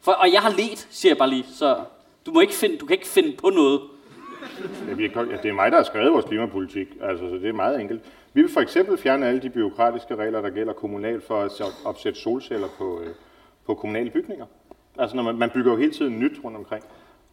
For, 0.00 0.12
og 0.12 0.32
jeg 0.32 0.40
har 0.40 0.50
let, 0.50 0.88
siger 0.90 1.10
jeg 1.12 1.18
bare 1.18 1.28
lige, 1.30 1.44
så 1.54 1.76
du, 2.26 2.30
må 2.32 2.40
ikke 2.40 2.54
finde, 2.54 2.78
du 2.78 2.86
kan 2.86 2.94
ikke 2.94 3.08
finde 3.08 3.36
på 3.36 3.50
noget. 3.50 3.80
Ja, 4.88 4.94
vi 4.94 5.04
er, 5.04 5.24
det 5.42 5.48
er 5.48 5.52
mig, 5.52 5.70
der 5.70 5.76
har 5.76 5.84
skrevet 5.84 6.12
vores 6.12 6.24
klimapolitik, 6.24 6.88
altså, 7.02 7.28
så 7.28 7.34
det 7.34 7.48
er 7.48 7.52
meget 7.52 7.80
enkelt. 7.80 8.02
Vi 8.32 8.42
vil 8.42 8.50
for 8.50 8.60
eksempel 8.60 8.98
fjerne 8.98 9.26
alle 9.26 9.42
de 9.42 9.50
byråkratiske 9.50 10.16
regler, 10.16 10.40
der 10.40 10.50
gælder 10.50 10.72
kommunalt 10.72 11.24
for 11.24 11.40
at 11.40 11.52
sæt- 11.52 11.86
opsætte 11.86 12.20
solceller 12.20 12.68
på, 12.78 13.00
øh, 13.00 13.14
på 13.66 13.74
kommunale 13.74 14.10
bygninger. 14.10 14.46
Altså, 14.98 15.16
når 15.16 15.22
man, 15.22 15.38
man 15.38 15.50
bygger 15.50 15.72
jo 15.72 15.78
hele 15.78 15.92
tiden 15.92 16.18
nyt 16.18 16.32
rundt 16.44 16.56
omkring, 16.56 16.84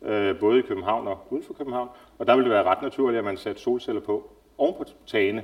øh, 0.05 0.39
både 0.39 0.59
i 0.59 0.61
København 0.61 1.07
og 1.07 1.27
uden 1.29 1.43
for 1.43 1.53
København, 1.53 1.89
og 2.19 2.27
der 2.27 2.35
vil 2.35 2.43
det 2.43 2.51
være 2.51 2.63
ret 2.63 2.81
naturligt, 2.81 3.19
at 3.19 3.25
man 3.25 3.37
sætter 3.37 3.61
solceller 3.61 4.01
på 4.01 4.31
oven 4.57 4.73
på 4.77 4.83
tagene. 5.07 5.43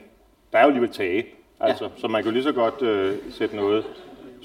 der 0.52 0.58
er 0.60 0.64
jo 0.64 0.68
alligevel 0.68 0.90
tage, 0.90 1.26
altså, 1.60 1.84
ja. 1.84 1.90
så 1.98 2.08
man 2.08 2.24
kan 2.24 2.34
lige 2.34 2.44
så 2.44 2.52
godt 2.52 2.82
øh, 2.82 3.16
sætte 3.30 3.56
noget 3.56 3.86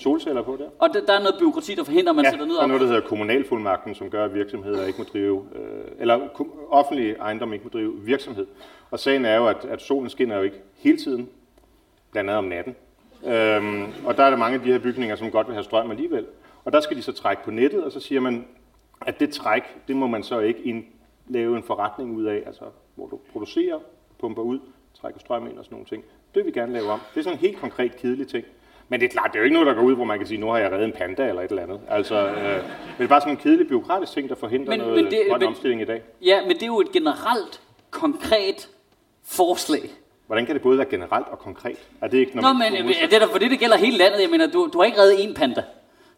solceller 0.01 0.43
på 0.43 0.57
der. 0.59 0.69
Og 0.79 0.89
der, 0.95 1.07
der 1.07 1.13
er 1.13 1.19
noget 1.19 1.35
byråkrati, 1.39 1.75
der 1.75 1.85
forhindrer, 1.85 2.13
at 2.13 2.17
man 2.17 2.25
Ja, 2.25 2.31
sætter 2.31 2.47
ned 2.47 2.55
der 2.55 2.61
er 2.61 2.65
op. 2.65 2.69
noget, 2.69 2.81
der 2.81 2.87
hedder 2.87 3.01
kommunalfuldmagten, 3.09 3.95
som 3.95 4.11
gør, 4.11 4.25
at 4.25 4.35
virksomheder 4.35 4.87
ikke 4.87 4.99
må 4.99 5.05
drive, 5.05 5.47
øh, 5.55 5.85
eller 5.99 6.29
offentlige 6.71 7.15
ejendom 7.17 7.53
ikke 7.53 7.65
må 7.65 7.71
drive 7.73 7.95
virksomhed. 8.01 8.47
Og 8.91 8.99
sagen 8.99 9.25
er 9.25 9.37
jo, 9.37 9.47
at, 9.47 9.65
at 9.65 9.83
solen 9.83 10.11
skinner 10.11 10.37
jo 10.37 10.43
ikke 10.43 10.57
hele 10.77 10.99
tiden, 10.99 11.29
blandt 12.11 12.31
andet 12.31 12.39
om 12.39 12.45
natten. 12.45 12.77
Øhm, 13.27 13.83
og 14.07 14.17
der 14.17 14.23
er 14.25 14.31
der 14.31 14.37
mange 14.37 14.55
af 14.59 14.65
de 14.65 14.73
her 14.73 14.79
bygninger, 14.79 15.17
som 15.17 15.31
godt 15.31 15.47
vil 15.47 15.55
have 15.55 15.65
strøm 15.65 15.91
alligevel. 15.91 16.27
Og 16.65 16.73
der 16.73 16.81
skal 16.81 16.97
de 16.97 17.03
så 17.03 17.13
trække 17.13 17.45
på 17.45 17.51
nettet, 17.51 17.85
og 17.85 17.93
så 17.93 18.01
siger 18.01 18.21
man, 18.21 18.45
at 19.07 19.21
det 19.21 19.31
træk, 19.31 19.63
det 19.89 19.97
må 19.97 20.07
man 20.07 20.23
så 20.23 20.39
ikke 20.41 20.61
ind, 20.63 20.85
lave 21.29 21.57
en 21.57 21.63
forretning 21.63 22.17
ud 22.17 22.25
af, 22.25 22.43
altså 22.47 22.65
hvor 22.95 23.07
du 23.07 23.19
producerer, 23.33 23.79
pumper 24.21 24.43
ud, 24.43 24.59
trækker 25.01 25.21
strøm 25.21 25.47
ind 25.47 25.59
og 25.59 25.65
sådan 25.65 25.75
nogle 25.75 25.87
ting. 25.87 26.05
Det 26.35 26.45
vil 26.45 26.47
vi 26.55 26.61
gerne 26.61 26.73
lave 26.73 26.87
om. 26.91 27.01
Det 27.15 27.21
er 27.21 27.25
sådan 27.25 27.39
en 27.39 27.41
helt 27.41 27.59
konkret 27.59 27.97
kedelig 27.97 28.29
ting. 28.29 28.45
Men 28.89 29.01
det 29.01 29.07
er 29.07 29.11
klart, 29.11 29.31
det 29.33 29.37
er 29.37 29.41
jo 29.41 29.45
ikke 29.45 29.55
noget, 29.55 29.67
der 29.67 29.75
går 29.75 29.83
ud, 29.83 29.95
hvor 29.95 30.05
man 30.05 30.19
kan 30.19 30.27
sige, 30.27 30.41
nu 30.41 30.47
har 30.47 30.59
jeg 30.59 30.71
reddet 30.73 30.85
en 30.85 30.93
panda 30.93 31.29
eller 31.29 31.43
et 31.43 31.51
eller 31.51 31.63
andet. 31.63 31.81
Altså, 31.89 32.27
øh, 32.29 32.63
det 32.99 33.05
er 33.05 33.07
bare 33.09 33.21
sådan 33.21 33.33
en 33.33 33.37
kedelig 33.37 33.69
byråkratisk 33.69 34.13
ting, 34.13 34.29
der 34.29 34.35
forhindrer 34.35 34.71
Men- 34.77 34.81
men, 34.81 34.89
men 34.95 35.05
noget 35.05 35.11
det- 35.11 35.27
grøn 35.31 35.39
men- 35.41 35.49
omstilling 35.49 35.81
i 35.83 35.85
dag. 35.85 36.03
Ja, 36.23 36.41
men 36.41 36.51
det 36.51 36.63
er 36.63 36.67
jo 36.67 36.81
et 36.81 36.93
generelt, 36.93 37.61
konkret 37.91 38.69
forslag. 39.25 39.91
Hvordan 40.27 40.47
kan 40.47 40.55
det 40.55 40.63
både 40.63 40.79
være 40.79 40.87
generelt 40.91 41.27
og 41.31 41.39
konkret? 41.39 41.77
Er 42.01 42.09
det 42.09 42.19
ikke, 42.19 42.37
når 42.37 42.43
Nå, 42.43 42.53
man- 42.53 42.73
men 42.73 42.83
øh, 42.85 42.89
det 43.11 43.13
er 43.15 43.19
da 43.19 43.25
for 43.25 43.39
det, 43.39 43.51
det 43.51 43.59
gælder 43.59 43.77
hele 43.77 43.97
landet. 43.99 44.21
Jeg 44.23 44.31
mener, 44.31 44.47
du, 44.47 44.71
du 44.73 44.79
har 44.79 44.85
ikke 44.85 44.99
reddet 44.99 45.25
en 45.25 45.35
panda. 45.35 45.63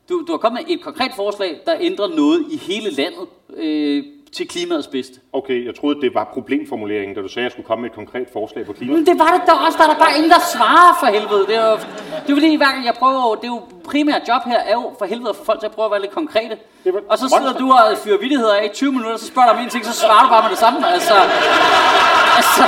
Du, 0.09 0.25
du 0.27 0.33
har 0.33 0.39
kommet 0.39 0.63
med 0.69 0.77
et 0.77 0.83
konkret 0.83 1.11
forslag, 1.17 1.61
der 1.67 1.73
ændrer 1.81 2.09
noget 2.09 2.45
i 2.53 2.57
hele 2.57 2.91
landet 2.91 3.27
øh, 3.57 4.05
til 4.37 4.49
klimaets 4.49 4.87
bedste. 4.87 5.15
Okay, 5.33 5.67
jeg 5.67 5.75
troede, 5.75 6.01
det 6.01 6.15
var 6.15 6.25
problemformuleringen, 6.35 7.15
da 7.17 7.21
du 7.23 7.29
sagde, 7.29 7.45
at 7.45 7.49
jeg 7.49 7.53
skulle 7.53 7.67
komme 7.67 7.83
med 7.83 7.91
et 7.91 7.95
konkret 7.95 8.27
forslag 8.33 8.67
på 8.67 8.73
klima. 8.73 8.93
Men 8.97 9.07
det 9.07 9.19
var 9.19 9.31
det 9.37 9.43
da 9.47 9.53
også, 9.67 9.79
der 9.79 9.85
er 9.89 9.93
der 9.95 9.99
bare 10.05 10.15
ingen, 10.17 10.31
der 10.31 10.43
svarer 10.55 10.93
for 11.01 11.07
helvede. 11.17 11.43
Det 11.51 11.57
er 11.63 11.67
jo, 11.71 11.77
det 12.25 12.31
er 12.33 12.37
fordi, 12.41 12.55
hver 12.57 12.71
gang 12.75 12.85
jeg 12.91 12.95
prøver, 13.03 13.35
det 13.35 13.45
er 13.45 13.55
jo 13.57 13.61
primært 13.91 14.23
job 14.29 14.43
her, 14.47 14.59
er 14.71 14.73
jo 14.73 14.85
for 14.99 15.05
helvede 15.13 15.35
få 15.35 15.45
folk 15.45 15.61
til 15.61 15.67
at 15.67 15.73
prøve 15.77 15.87
at 15.89 15.93
være 15.95 16.01
lidt 16.01 16.15
konkrete. 16.21 16.55
Var- 16.85 17.01
Og 17.13 17.19
så 17.19 17.27
sidder 17.37 17.53
du 17.63 17.67
og 17.73 17.99
fyrer 18.05 18.19
vittigheder 18.19 18.55
af 18.61 18.65
i 18.65 18.69
20 18.75 18.93
minutter, 18.93 19.17
så 19.17 19.27
spørger 19.27 19.49
du 19.53 19.55
om 19.59 19.63
en 19.65 19.71
ting, 19.71 19.85
så 19.85 19.93
svarer 20.03 20.23
du 20.25 20.29
bare 20.35 20.43
med 20.43 20.51
det 20.51 20.59
samme. 20.65 20.79
Altså, 20.97 21.15
altså, 22.41 22.65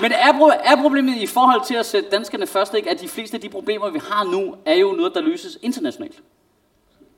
Men 0.00 0.12
er, 0.12 0.32
pro- 0.32 0.60
er 0.72 0.76
problemet 0.82 1.16
i 1.16 1.26
forhold 1.26 1.66
til 1.66 1.74
at 1.74 1.86
sætte 1.86 2.10
danskerne 2.10 2.46
først, 2.46 2.74
ikke, 2.74 2.90
at 2.90 3.00
de 3.00 3.08
fleste 3.08 3.34
af 3.34 3.40
de 3.40 3.48
problemer, 3.48 3.90
vi 3.90 4.00
har 4.10 4.24
nu, 4.24 4.54
er 4.66 4.74
jo 4.74 4.92
noget, 4.92 5.14
der 5.14 5.20
løses 5.20 5.58
internationalt? 5.62 6.20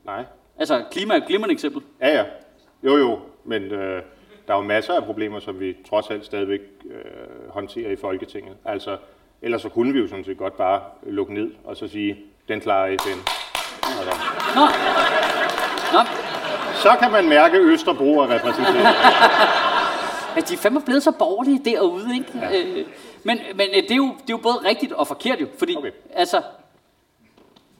Nej. 0.05 0.23
Altså, 0.59 0.83
klima 0.91 1.13
er 1.13 1.17
et 1.17 1.27
glimrende 1.27 1.53
eksempel. 1.53 1.81
Ja, 2.01 2.09
ja. 2.17 2.23
Jo, 2.83 2.97
jo. 2.97 3.19
Men 3.45 3.63
øh, 3.63 4.01
der 4.47 4.53
er 4.53 4.57
jo 4.57 4.63
masser 4.63 4.93
af 4.93 5.03
problemer, 5.03 5.39
som 5.39 5.59
vi 5.59 5.75
trods 5.89 6.09
alt 6.09 6.25
stadigvæk 6.25 6.59
øh, 6.91 7.49
håndterer 7.49 7.91
i 7.91 7.95
Folketinget. 7.95 8.53
Altså, 8.65 8.97
ellers 9.41 9.61
så 9.61 9.69
kunne 9.69 9.93
vi 9.93 9.99
jo 9.99 10.07
sådan 10.07 10.25
set 10.25 10.37
godt 10.37 10.57
bare 10.57 10.81
lukke 11.07 11.33
ned 11.33 11.51
og 11.63 11.77
så 11.77 11.87
sige, 11.87 12.17
den 12.47 12.61
klarer 12.61 12.97
FN. 13.01 13.19
Altså, 13.99 14.15
Nå, 14.55 14.61
Nå 15.93 15.99
så 16.75 16.95
kan 17.01 17.11
man 17.11 17.29
mærke, 17.29 17.57
at 17.57 17.63
Østerbro 17.63 18.19
er 18.19 18.27
repræsenteret. 18.35 18.87
at 20.37 20.49
de 20.49 20.53
er 20.53 20.57
fandme 20.57 20.81
blevet 20.81 21.03
så 21.03 21.11
borgerlige 21.11 21.61
derude, 21.65 22.13
ikke? 22.13 22.31
Ja. 22.35 22.61
Øh, 22.61 22.85
men 23.23 23.39
men 23.55 23.67
øh, 23.75 23.83
det, 23.83 23.91
er 23.91 23.95
jo, 23.95 24.05
det 24.05 24.21
er 24.21 24.33
jo 24.33 24.37
både 24.37 24.55
rigtigt 24.65 24.91
og 24.91 25.07
forkert 25.07 25.41
jo, 25.41 25.47
fordi 25.57 25.75
Okay. 25.75 25.91
altså, 26.13 26.41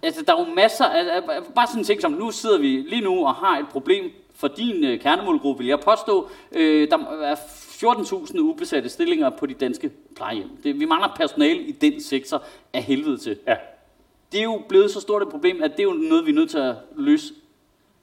altså, 0.03 0.24
der 0.27 0.36
er 0.36 0.48
jo 0.48 0.53
masser 0.53 0.86
af, 0.86 1.15
af, 1.15 1.43
bare 1.55 1.67
sådan 1.67 1.81
en 1.81 1.86
ting 1.86 2.01
som, 2.01 2.12
nu 2.12 2.31
sidder 2.31 2.57
vi 2.57 2.67
lige 2.67 3.01
nu 3.01 3.25
og 3.25 3.36
har 3.36 3.60
et 3.60 3.65
problem 3.72 4.12
for 4.36 4.48
din 4.48 4.83
øh, 4.83 5.00
kernemålgruppe, 5.00 5.60
vil 5.63 5.67
jeg 5.67 5.79
påstå. 5.79 6.29
Øh, 6.51 6.89
der 6.89 6.98
er 7.22 7.36
14.000 7.36 8.39
ubesatte 8.39 8.89
stillinger 8.89 9.29
på 9.29 9.45
de 9.45 9.53
danske 9.53 9.91
plejehjem. 10.15 10.50
Det, 10.63 10.79
vi 10.79 10.86
mangler 10.86 11.13
personale 11.15 11.62
i 11.62 11.72
den 11.72 12.01
sektor 12.01 12.43
af 12.74 12.83
helvede 12.83 13.17
til. 13.17 13.38
Ja, 13.48 13.55
Det 14.31 14.39
er 14.39 14.43
jo 14.43 14.62
blevet 14.69 14.91
så 14.91 15.01
stort 15.01 15.22
et 15.22 15.29
problem, 15.29 15.63
at 15.63 15.72
det 15.72 15.79
er 15.79 15.83
jo 15.83 15.93
noget, 15.93 16.25
vi 16.25 16.31
er 16.31 16.36
nødt 16.36 16.50
til 16.50 16.57
at 16.57 16.75
løse. 16.95 17.33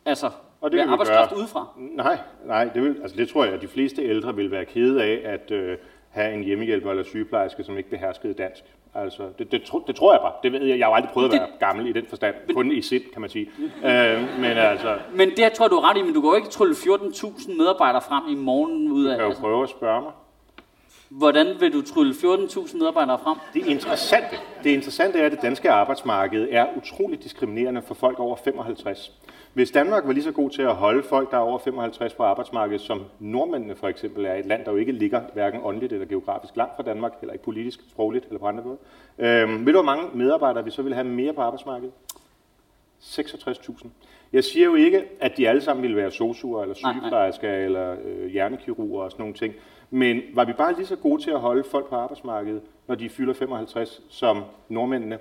Altså, 0.05 0.31
Og 0.61 0.71
det 0.71 0.77
med 0.87 0.93
arbejdskraft 0.93 1.31
gøre. 1.31 1.39
udefra. 1.39 1.67
Nej, 1.77 2.19
nej, 2.45 2.65
det, 2.75 2.83
vil, 2.83 2.97
altså 3.03 3.17
det 3.17 3.29
tror 3.29 3.45
jeg, 3.45 3.55
at 3.55 3.63
de 3.63 3.69
fleste 3.69 4.03
ældre 4.03 4.37
vil 4.37 4.51
være 4.51 4.65
kede 4.65 5.03
af, 5.03 5.21
at 5.25 5.51
øh, 5.51 5.77
have 6.11 6.35
en 6.35 6.43
hjemmehjælper 6.45 6.91
eller 6.91 7.03
sygeplejerske, 7.03 7.65
som 7.65 7.77
ikke 7.77 7.91
beherskede 7.91 8.35
dansk. 8.35 8.63
Altså, 8.95 9.23
det, 9.39 9.53
det, 9.53 9.63
tro, 9.63 9.79
det 9.87 9.97
tror 9.97 10.13
jeg 10.13 10.21
bare. 10.21 10.33
Det 10.43 10.53
ved 10.53 10.67
jeg. 10.67 10.79
Jeg 10.79 10.87
har 10.87 10.93
aldrig 10.95 11.11
prøvet 11.13 11.27
at 11.29 11.33
Det- 11.33 11.41
være 11.41 11.49
gammel 11.69 11.87
i 11.87 11.93
den 11.93 12.07
forstand. 12.09 12.35
Kun 12.55 12.73
i 12.73 12.83
sind, 12.83 13.03
kan 13.13 13.21
man 13.21 13.31
sige. 13.31 13.51
Øh, 13.85 14.23
men 14.41 14.45
altså, 14.45 14.99
Men 15.15 15.31
det 15.31 15.39
her 15.39 15.49
tror 15.49 15.65
jeg, 15.65 15.71
du 15.71 15.77
er 15.77 15.91
ret 15.91 15.97
i, 15.97 16.03
men 16.03 16.15
du 16.15 16.21
jo 16.31 16.35
ikke 16.37 16.49
trylle 16.49 16.75
14.000 16.75 17.57
medarbejdere 17.59 18.03
frem 18.03 18.23
i 18.29 18.35
morgen 18.35 18.93
ud 18.93 19.05
af. 19.05 19.09
jeg 19.11 19.17
kan 19.19 19.25
jo 19.25 19.29
Altså, 19.29 19.43
prøve 19.43 19.63
at 19.63 19.69
spørge 19.69 20.03
mig. 20.03 20.13
Hvordan 21.11 21.47
vil 21.61 21.73
du 21.73 21.83
trylle 21.83 22.13
14.000 22.13 22.79
medarbejdere 22.79 23.19
frem? 23.19 23.39
Det 23.55 23.67
interessante, 23.67 24.37
det 24.65 24.71
interessante 24.71 25.19
er, 25.19 25.27
at 25.27 25.33
det 25.33 25.43
danske 25.43 25.71
arbejdsmarked 25.71 26.49
er 26.51 26.67
utroligt 26.77 27.23
diskriminerende 27.23 27.83
for 27.83 27.95
folk 27.95 28.21
over 28.21 28.37
55. 28.37 29.13
Hvis 29.53 29.71
Danmark 29.71 30.07
var 30.07 30.13
lige 30.13 30.25
så 30.25 30.33
god 30.33 30.51
til 30.51 30.63
at 30.63 30.75
holde 30.75 31.03
folk, 31.03 31.31
der 31.31 31.37
er 31.37 31.41
over 31.41 31.59
55 31.59 32.15
på 32.15 32.23
arbejdsmarkedet, 32.23 32.81
som 32.81 33.05
nordmændene 33.19 33.77
for 33.77 33.89
eksempel 33.89 34.25
er, 34.25 34.35
et 34.35 34.47
land, 34.47 34.65
der 34.65 34.71
jo 34.71 34.77
ikke 34.77 34.93
ligger 34.93 35.21
hverken 35.35 35.61
åndeligt 35.65 35.93
eller 35.93 36.07
geografisk 36.07 36.57
langt 36.57 36.77
fra 36.77 36.83
Danmark, 36.83 37.13
heller 37.21 37.33
ikke 37.33 37.45
politisk, 37.45 37.81
sprogligt 37.91 38.25
eller 38.25 38.39
på 38.39 38.47
andre 38.47 38.65
måder. 38.65 38.77
Øhm, 39.19 39.67
ved 39.67 39.73
du, 39.73 39.83
hvor 39.83 39.83
mange 39.83 40.05
medarbejdere 40.15 40.65
vi 40.65 40.71
så 40.71 40.83
vil 40.83 40.95
have 40.95 41.07
mere 41.07 41.33
på 41.33 41.41
arbejdsmarkedet? 41.41 41.93
66.000. 43.01 43.87
Jeg 44.33 44.45
siger 44.45 44.65
jo 44.65 44.75
ikke, 44.75 45.05
at 45.21 45.37
de 45.37 45.49
alle 45.49 45.61
sammen 45.61 45.83
ville 45.83 45.97
være 45.97 46.11
sosuer 46.11 46.63
eller 46.63 46.75
sygeplejersker 46.75 47.51
eller 47.51 47.97
øh, 48.05 48.27
hjernekirurger 48.27 49.05
og 49.05 49.11
sådan 49.11 49.23
nogle 49.23 49.35
ting. 49.35 49.55
Men 49.91 50.21
var 50.35 50.45
vi 50.45 50.53
bare 50.53 50.75
lige 50.77 50.87
så 50.87 50.97
gode 50.97 51.23
til 51.23 51.31
at 51.31 51.41
holde 51.41 51.65
folk 51.65 51.89
på 51.89 51.95
arbejdsmarkedet, 51.97 52.63
når 52.87 52.95
de 52.95 53.09
fylder 53.09 53.35
55, 53.35 54.03
som 54.09 54.43
nordmændene, 54.69 55.19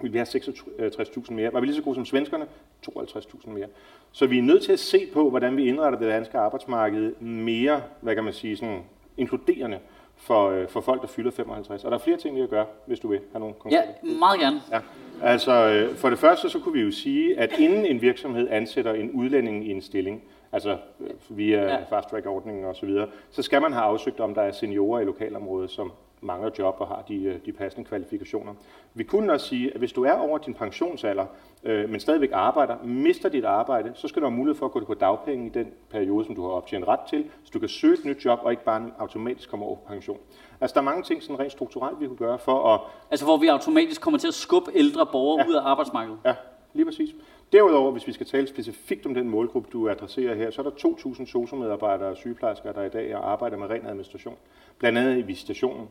ville 0.00 0.12
vi 0.12 0.18
have 0.18 0.26
66.000 0.26 1.32
mere. 1.32 1.52
Var 1.52 1.60
vi 1.60 1.66
lige 1.66 1.76
så 1.76 1.82
gode 1.82 1.94
som 1.94 2.04
svenskerne? 2.04 2.46
52.000 2.88 3.50
mere. 3.50 3.66
Så 4.12 4.26
vi 4.26 4.38
er 4.38 4.42
nødt 4.42 4.62
til 4.62 4.72
at 4.72 4.78
se 4.78 5.06
på, 5.12 5.30
hvordan 5.30 5.56
vi 5.56 5.68
indretter 5.68 5.98
det 5.98 6.08
danske 6.08 6.38
arbejdsmarked 6.38 7.14
mere, 7.20 7.82
hvad 8.00 8.14
kan 8.14 8.24
man 8.24 8.32
sige, 8.32 8.56
sådan 8.56 8.82
inkluderende 9.16 9.78
for, 10.16 10.50
øh, 10.50 10.68
for 10.68 10.80
folk, 10.80 11.02
der 11.02 11.08
fylder 11.08 11.30
55. 11.30 11.84
Og 11.84 11.90
der 11.90 11.96
er 11.96 12.02
flere 12.02 12.16
ting, 12.16 12.34
vi 12.36 12.40
kan 12.40 12.48
gøre, 12.48 12.66
hvis 12.86 13.00
du 13.00 13.08
vil 13.08 13.20
have 13.32 13.40
nogle 13.40 13.54
Ja, 13.70 13.80
konkrete. 13.82 14.18
meget 14.18 14.40
gerne. 14.40 14.60
Ja, 14.72 14.80
altså 15.22 15.52
øh, 15.52 15.94
for 15.96 16.10
det 16.10 16.18
første 16.18 16.48
så 16.50 16.58
kunne 16.58 16.72
vi 16.74 16.80
jo 16.80 16.90
sige, 16.90 17.38
at 17.38 17.52
inden 17.58 17.86
en 17.86 18.00
virksomhed 18.02 18.48
ansætter 18.50 18.92
en 18.94 19.10
udlænding 19.10 19.66
i 19.68 19.70
en 19.70 19.82
stilling, 19.82 20.22
altså 20.52 20.76
via 21.30 21.56
Ja. 21.62 21.68
ja. 21.68 21.82
fast 21.90 22.08
track 22.08 22.26
ordningen 22.26 22.64
og 22.64 22.76
så 22.76 22.86
videre, 22.86 23.06
så 23.30 23.42
skal 23.42 23.62
man 23.62 23.72
have 23.72 23.84
afsøgt, 23.84 24.20
om 24.20 24.34
der 24.34 24.42
er 24.42 24.52
seniorer 24.52 25.00
i 25.00 25.04
lokalområdet, 25.04 25.70
som 25.70 25.92
mangler 26.20 26.50
job 26.58 26.76
og 26.78 26.86
har 26.88 27.04
de, 27.08 27.22
øh, 27.24 27.34
de 27.46 27.52
passende 27.52 27.88
kvalifikationer. 27.88 28.54
Vi 28.94 29.04
kunne 29.04 29.32
også 29.32 29.46
sige, 29.46 29.70
at 29.72 29.78
hvis 29.78 29.92
du 29.92 30.04
er 30.04 30.12
over 30.12 30.38
din 30.38 30.54
pensionsalder, 30.54 31.26
øh, 31.64 31.90
men 31.90 32.00
stadigvæk 32.00 32.30
arbejder, 32.32 32.76
mister 32.84 33.28
dit 33.28 33.44
arbejde, 33.44 33.90
så 33.94 34.08
skal 34.08 34.22
du 34.22 34.26
have 34.28 34.36
mulighed 34.36 34.58
for 34.58 34.66
at 34.66 34.72
gå 34.72 34.84
på 34.84 34.94
dagpenge 34.94 35.46
i 35.46 35.48
den 35.48 35.66
periode, 35.90 36.24
som 36.26 36.34
du 36.34 36.42
har 36.42 36.48
optjent 36.50 36.88
ret 36.88 37.00
til, 37.08 37.24
så 37.44 37.50
du 37.54 37.58
kan 37.58 37.68
søge 37.68 37.94
et 37.94 38.04
nyt 38.04 38.24
job 38.24 38.38
og 38.42 38.50
ikke 38.50 38.64
bare 38.64 38.90
automatisk 38.98 39.50
komme 39.50 39.64
over 39.64 39.76
på 39.76 39.82
pension. 39.88 40.18
Altså 40.60 40.74
der 40.74 40.80
er 40.80 40.84
mange 40.84 41.02
ting 41.02 41.22
sådan 41.22 41.40
rent 41.40 41.52
strukturelt, 41.52 42.00
vi 42.00 42.06
kunne 42.06 42.16
gøre 42.16 42.38
for 42.38 42.74
at 42.74 42.80
Altså, 43.10 43.26
hvor 43.26 43.36
vi 43.36 43.46
automatisk 43.46 44.00
kommer 44.00 44.18
til 44.18 44.28
at 44.28 44.34
skubbe 44.34 44.70
ældre 44.74 45.06
borgere 45.12 45.44
Ja. 45.44 45.48
ud 45.50 45.54
af 45.54 45.60
arbejdsmarkedet. 45.64 46.18
Ja, 46.24 46.34
lige 46.76 46.86
præcis. 46.86 47.14
Derudover, 47.52 47.92
hvis 47.92 48.06
vi 48.06 48.12
skal 48.12 48.26
tale 48.26 48.46
specifikt 48.46 49.06
om 49.06 49.14
den 49.14 49.28
målgruppe, 49.28 49.68
du 49.72 49.88
adresserer 49.88 50.34
her, 50.34 50.50
så 50.50 50.62
er 50.62 50.70
der 50.70 50.88
2.000 51.16 51.26
sosu-medarbejdere 51.26 52.08
og 52.08 52.16
sygeplejersker, 52.16 52.72
der 52.72 52.84
i 52.84 52.88
dag 52.88 53.12
arbejder 53.12 53.56
med 53.56 53.66
ren 53.66 53.86
administration. 53.86 54.36
Blandt 54.78 54.98
andet 54.98 55.18
i 55.18 55.22
visitationen. 55.22 55.88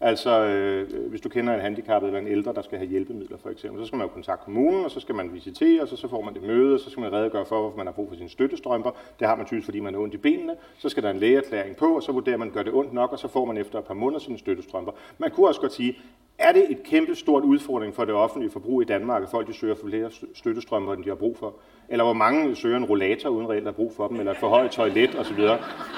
Altså, 0.00 0.44
øh, 0.44 1.08
hvis 1.10 1.20
du 1.20 1.28
kender 1.28 1.54
en 1.54 1.60
handicappet 1.60 2.08
eller 2.08 2.20
en 2.20 2.26
ældre, 2.26 2.52
der 2.52 2.62
skal 2.62 2.78
have 2.78 2.90
hjælpemidler 2.90 3.36
for 3.38 3.50
eksempel, 3.50 3.82
så 3.82 3.86
skal 3.86 3.96
man 3.96 4.06
jo 4.06 4.12
kontakte 4.12 4.44
kommunen, 4.44 4.84
og 4.84 4.90
så 4.90 5.00
skal 5.00 5.14
man 5.14 5.34
visitere, 5.34 5.82
og 5.82 5.88
så, 5.88 5.96
så 5.96 6.08
får 6.08 6.22
man 6.22 6.34
det 6.34 6.42
møde, 6.42 6.74
og 6.74 6.80
så 6.80 6.90
skal 6.90 7.00
man 7.00 7.12
redegøre 7.12 7.46
for, 7.46 7.60
hvorfor 7.60 7.76
man 7.76 7.86
har 7.86 7.92
brug 7.92 8.08
for 8.08 8.16
sine 8.16 8.28
støttestrømper. 8.28 8.90
Det 9.18 9.28
har 9.28 9.36
man 9.36 9.46
typisk, 9.46 9.64
fordi 9.64 9.80
man 9.80 9.94
har 9.94 10.00
ondt 10.00 10.14
i 10.14 10.16
benene. 10.16 10.54
Så 10.78 10.88
skal 10.88 11.02
der 11.02 11.10
en 11.10 11.18
lægeerklæring 11.18 11.76
på, 11.76 11.96
og 11.96 12.02
så 12.02 12.12
vurderer 12.12 12.36
man, 12.36 12.50
gør 12.50 12.62
det 12.62 12.72
ondt 12.72 12.92
nok, 12.92 13.12
og 13.12 13.18
så 13.18 13.28
får 13.28 13.44
man 13.44 13.56
efter 13.56 13.78
et 13.78 13.84
par 13.84 13.94
måneder 13.94 14.20
sine 14.20 14.38
støttestrømper. 14.38 14.92
Man 15.18 15.30
kunne 15.30 15.48
også 15.48 15.60
godt 15.60 15.72
sige, 15.72 15.98
er 16.38 16.52
det 16.52 16.70
et 16.70 16.82
kæmpe 16.82 17.14
stort 17.14 17.44
udfordring 17.44 17.94
for 17.94 18.04
det 18.04 18.14
offentlige 18.14 18.50
forbrug 18.50 18.82
i 18.82 18.84
Danmark, 18.84 19.22
at 19.22 19.28
folk 19.28 19.46
de 19.46 19.52
søger 19.52 19.74
for 19.74 19.86
flere 19.86 20.10
støttestrømper, 20.34 20.94
end 20.94 21.04
de 21.04 21.08
har 21.08 21.16
brug 21.16 21.36
for? 21.36 21.54
Eller 21.88 22.04
hvor 22.04 22.12
mange 22.12 22.56
søger 22.56 22.76
en 22.76 22.84
rollator 22.84 23.28
uden 23.28 23.48
reelt 23.48 23.68
at 23.68 23.74
brug 23.74 23.92
for 23.96 24.08
dem, 24.08 24.18
eller 24.18 24.32
et 24.32 24.38
forhøjet 24.38 24.70
toilet 24.70 25.18
osv.? 25.18 25.40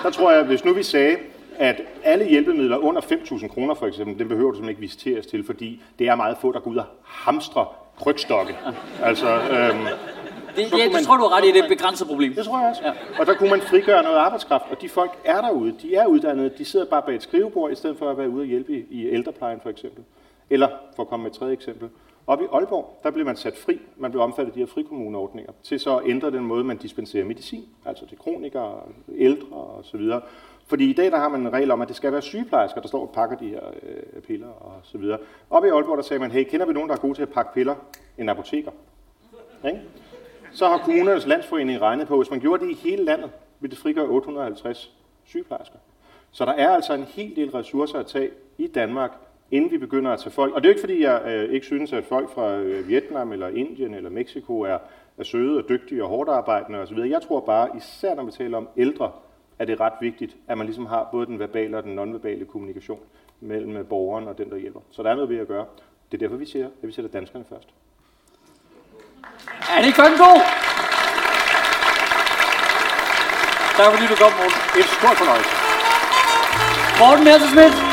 Der 0.02 0.10
tror 0.12 0.32
jeg, 0.32 0.44
hvis 0.44 0.64
nu 0.64 0.72
vi 0.72 0.82
sagde, 0.82 1.16
at 1.60 1.80
alle 2.04 2.24
hjælpemidler 2.28 2.76
under 2.76 3.00
5.000 3.00 3.48
kroner 3.48 3.74
for 3.74 3.86
eksempel, 3.86 4.18
den 4.18 4.28
behøver 4.28 4.50
du 4.50 4.56
simpelthen 4.56 4.68
ikke 4.70 4.80
visiteres 4.80 5.26
til, 5.26 5.44
fordi 5.46 5.82
det 5.98 6.08
er 6.08 6.14
meget 6.14 6.36
få, 6.40 6.52
der 6.52 6.60
går 6.60 6.70
ud 6.70 6.76
og 6.76 6.84
hamstrer 7.04 7.76
krykstokke. 7.98 8.56
Altså, 9.02 9.26
øhm, 9.34 9.40
Det, 9.40 10.56
det, 10.56 10.70
kunne 10.70 10.82
det 10.84 10.92
man- 10.92 11.04
tror 11.04 11.16
du 11.16 11.22
er 11.22 11.36
ret 11.36 11.44
i, 11.44 11.48
det 11.48 11.58
er 11.58 11.62
et 11.62 11.68
begrænset 11.68 12.06
problem. 12.06 12.34
det 12.34 12.44
tror 12.44 12.60
jeg 12.60 12.68
også. 12.70 12.82
Ja. 12.84 12.92
Og 13.20 13.26
der 13.26 13.34
kunne 13.34 13.50
man 13.50 13.60
frigøre 13.60 14.02
noget 14.02 14.16
arbejdskraft, 14.16 14.64
og 14.70 14.82
de 14.82 14.88
folk 14.88 15.10
er 15.24 15.40
derude, 15.40 15.74
de 15.82 15.94
er 15.94 16.06
uddannede, 16.06 16.50
de 16.58 16.64
sidder 16.64 16.86
bare 16.86 17.02
bag 17.02 17.14
et 17.14 17.22
skrivebord, 17.22 17.72
i 17.72 17.74
stedet 17.74 17.98
for 17.98 18.10
at 18.10 18.18
være 18.18 18.28
ude 18.30 18.42
og 18.42 18.46
hjælpe 18.46 18.72
i, 18.72 18.84
i 18.90 19.06
ældreplejen 19.08 19.60
for 19.62 19.70
eksempel. 19.70 20.04
Eller, 20.50 20.68
for 20.96 21.02
at 21.02 21.08
komme 21.08 21.22
med 21.22 21.30
et 21.30 21.36
tredje 21.36 21.52
eksempel, 21.52 21.88
Op 22.26 22.42
i 22.42 22.44
Aalborg, 22.52 23.00
der 23.02 23.10
blev 23.10 23.26
man 23.26 23.36
sat 23.36 23.56
fri, 23.56 23.80
man 23.96 24.10
blev 24.10 24.22
omfattet 24.22 24.50
af 24.50 24.54
de 24.54 24.60
her 24.60 24.66
frikommuneordninger, 24.66 25.52
til 25.62 25.80
så 25.80 25.96
at 25.96 26.02
ændre 26.10 26.30
den 26.30 26.44
måde, 26.44 26.64
man 26.64 26.76
dispenserer 26.76 27.24
medicin, 27.24 27.64
altså 27.86 28.06
til 28.06 28.18
kronikere, 28.18 28.74
ældre 29.16 29.46
og 29.56 29.80
så 29.84 29.96
videre. 29.96 30.20
Fordi 30.70 30.90
i 30.90 30.92
dag 30.92 31.10
der 31.10 31.18
har 31.18 31.28
man 31.28 31.40
en 31.40 31.52
regel 31.52 31.70
om, 31.70 31.80
at 31.80 31.88
det 31.88 31.96
skal 31.96 32.12
være 32.12 32.22
sygeplejersker, 32.22 32.80
der 32.80 32.88
står 32.88 33.00
og 33.00 33.10
pakker 33.14 33.36
de 33.36 33.48
her 33.48 33.60
øh, 33.82 34.22
piller 34.22 34.48
og 34.48 34.80
så 34.82 34.98
videre. 34.98 35.18
Op 35.50 35.64
i 35.64 35.68
Aalborg, 35.68 35.96
der 35.96 36.02
sagde 36.02 36.20
man, 36.20 36.30
hey, 36.30 36.44
kender 36.44 36.66
vi 36.66 36.72
nogen, 36.72 36.88
der 36.88 36.96
er 36.96 37.00
gode 37.00 37.14
til 37.14 37.22
at 37.22 37.28
pakke 37.28 37.54
piller? 37.54 37.74
En 38.18 38.28
apoteker. 38.28 38.70
Ikke? 39.66 39.80
Så 40.52 40.68
har 40.68 40.78
kommunernes 40.78 41.26
landsforening 41.26 41.80
regnet 41.80 42.08
på, 42.08 42.16
hvis 42.16 42.30
man 42.30 42.40
gjorde 42.40 42.64
det 42.64 42.70
i 42.70 42.74
hele 42.74 43.04
landet, 43.04 43.30
ville 43.60 43.70
det 43.70 43.82
frigøre 43.82 44.06
850 44.06 44.92
sygeplejersker. 45.24 45.78
Så 46.30 46.44
der 46.44 46.52
er 46.52 46.68
altså 46.68 46.94
en 46.94 47.04
hel 47.04 47.36
del 47.36 47.50
ressourcer 47.50 47.98
at 47.98 48.06
tage 48.06 48.30
i 48.58 48.66
Danmark, 48.66 49.10
inden 49.50 49.70
vi 49.70 49.78
begynder 49.78 50.10
at 50.10 50.18
tage 50.18 50.32
folk. 50.32 50.54
Og 50.54 50.62
det 50.62 50.68
er 50.68 50.70
jo 50.70 50.74
ikke 50.74 50.80
fordi, 50.80 51.02
jeg 51.02 51.22
øh, 51.26 51.54
ikke 51.54 51.66
synes, 51.66 51.92
at 51.92 52.04
folk 52.04 52.30
fra 52.30 52.56
øh, 52.56 52.88
Vietnam 52.88 53.32
eller 53.32 53.48
Indien 53.48 53.94
eller 53.94 54.10
Mexico 54.10 54.60
er, 54.60 54.78
er 55.18 55.24
søde 55.24 55.58
og 55.58 55.68
dygtige 55.68 56.04
og 56.04 56.08
hårdt 56.08 56.30
arbejdende 56.30 56.78
osv. 56.78 56.98
Jeg 56.98 57.22
tror 57.22 57.40
bare, 57.40 57.68
især 57.76 58.14
når 58.14 58.24
vi 58.24 58.32
taler 58.32 58.56
om 58.56 58.68
ældre, 58.76 59.12
er 59.60 59.64
det 59.64 59.80
ret 59.80 59.92
vigtigt, 60.00 60.36
at 60.48 60.58
man 60.58 60.66
ligesom 60.66 60.86
har 60.86 61.08
både 61.12 61.26
den 61.26 61.38
verbale 61.38 61.76
og 61.76 61.82
den 61.82 61.94
nonverbale 61.94 62.44
kommunikation 62.44 63.00
mellem 63.40 63.86
borgeren 63.86 64.28
og 64.28 64.38
den, 64.38 64.50
der 64.50 64.56
hjælper. 64.56 64.80
Så 64.90 65.02
der 65.02 65.10
er 65.10 65.14
noget 65.14 65.30
ved 65.30 65.38
at 65.38 65.48
gøre. 65.48 65.64
Det 66.10 66.16
er 66.16 66.18
derfor, 66.18 66.36
vi 66.36 66.46
siger, 66.46 66.66
at 66.66 66.88
vi 66.88 66.92
sætter 66.92 67.10
danskerne 67.10 67.44
først. 67.48 67.68
Er 69.70 69.78
det 69.78 69.86
ikke 69.86 69.96
fucking 70.02 70.18
god? 70.18 70.40
Tak 73.76 73.88
fordi 73.92 74.06
du 74.12 74.16
kom, 74.22 74.32
Morten. 74.40 74.60
Et 74.80 74.88
stort 74.98 75.16
fornøjelse. 75.22 75.52
Morten 77.00 77.24
Messerschmidt, 77.28 77.89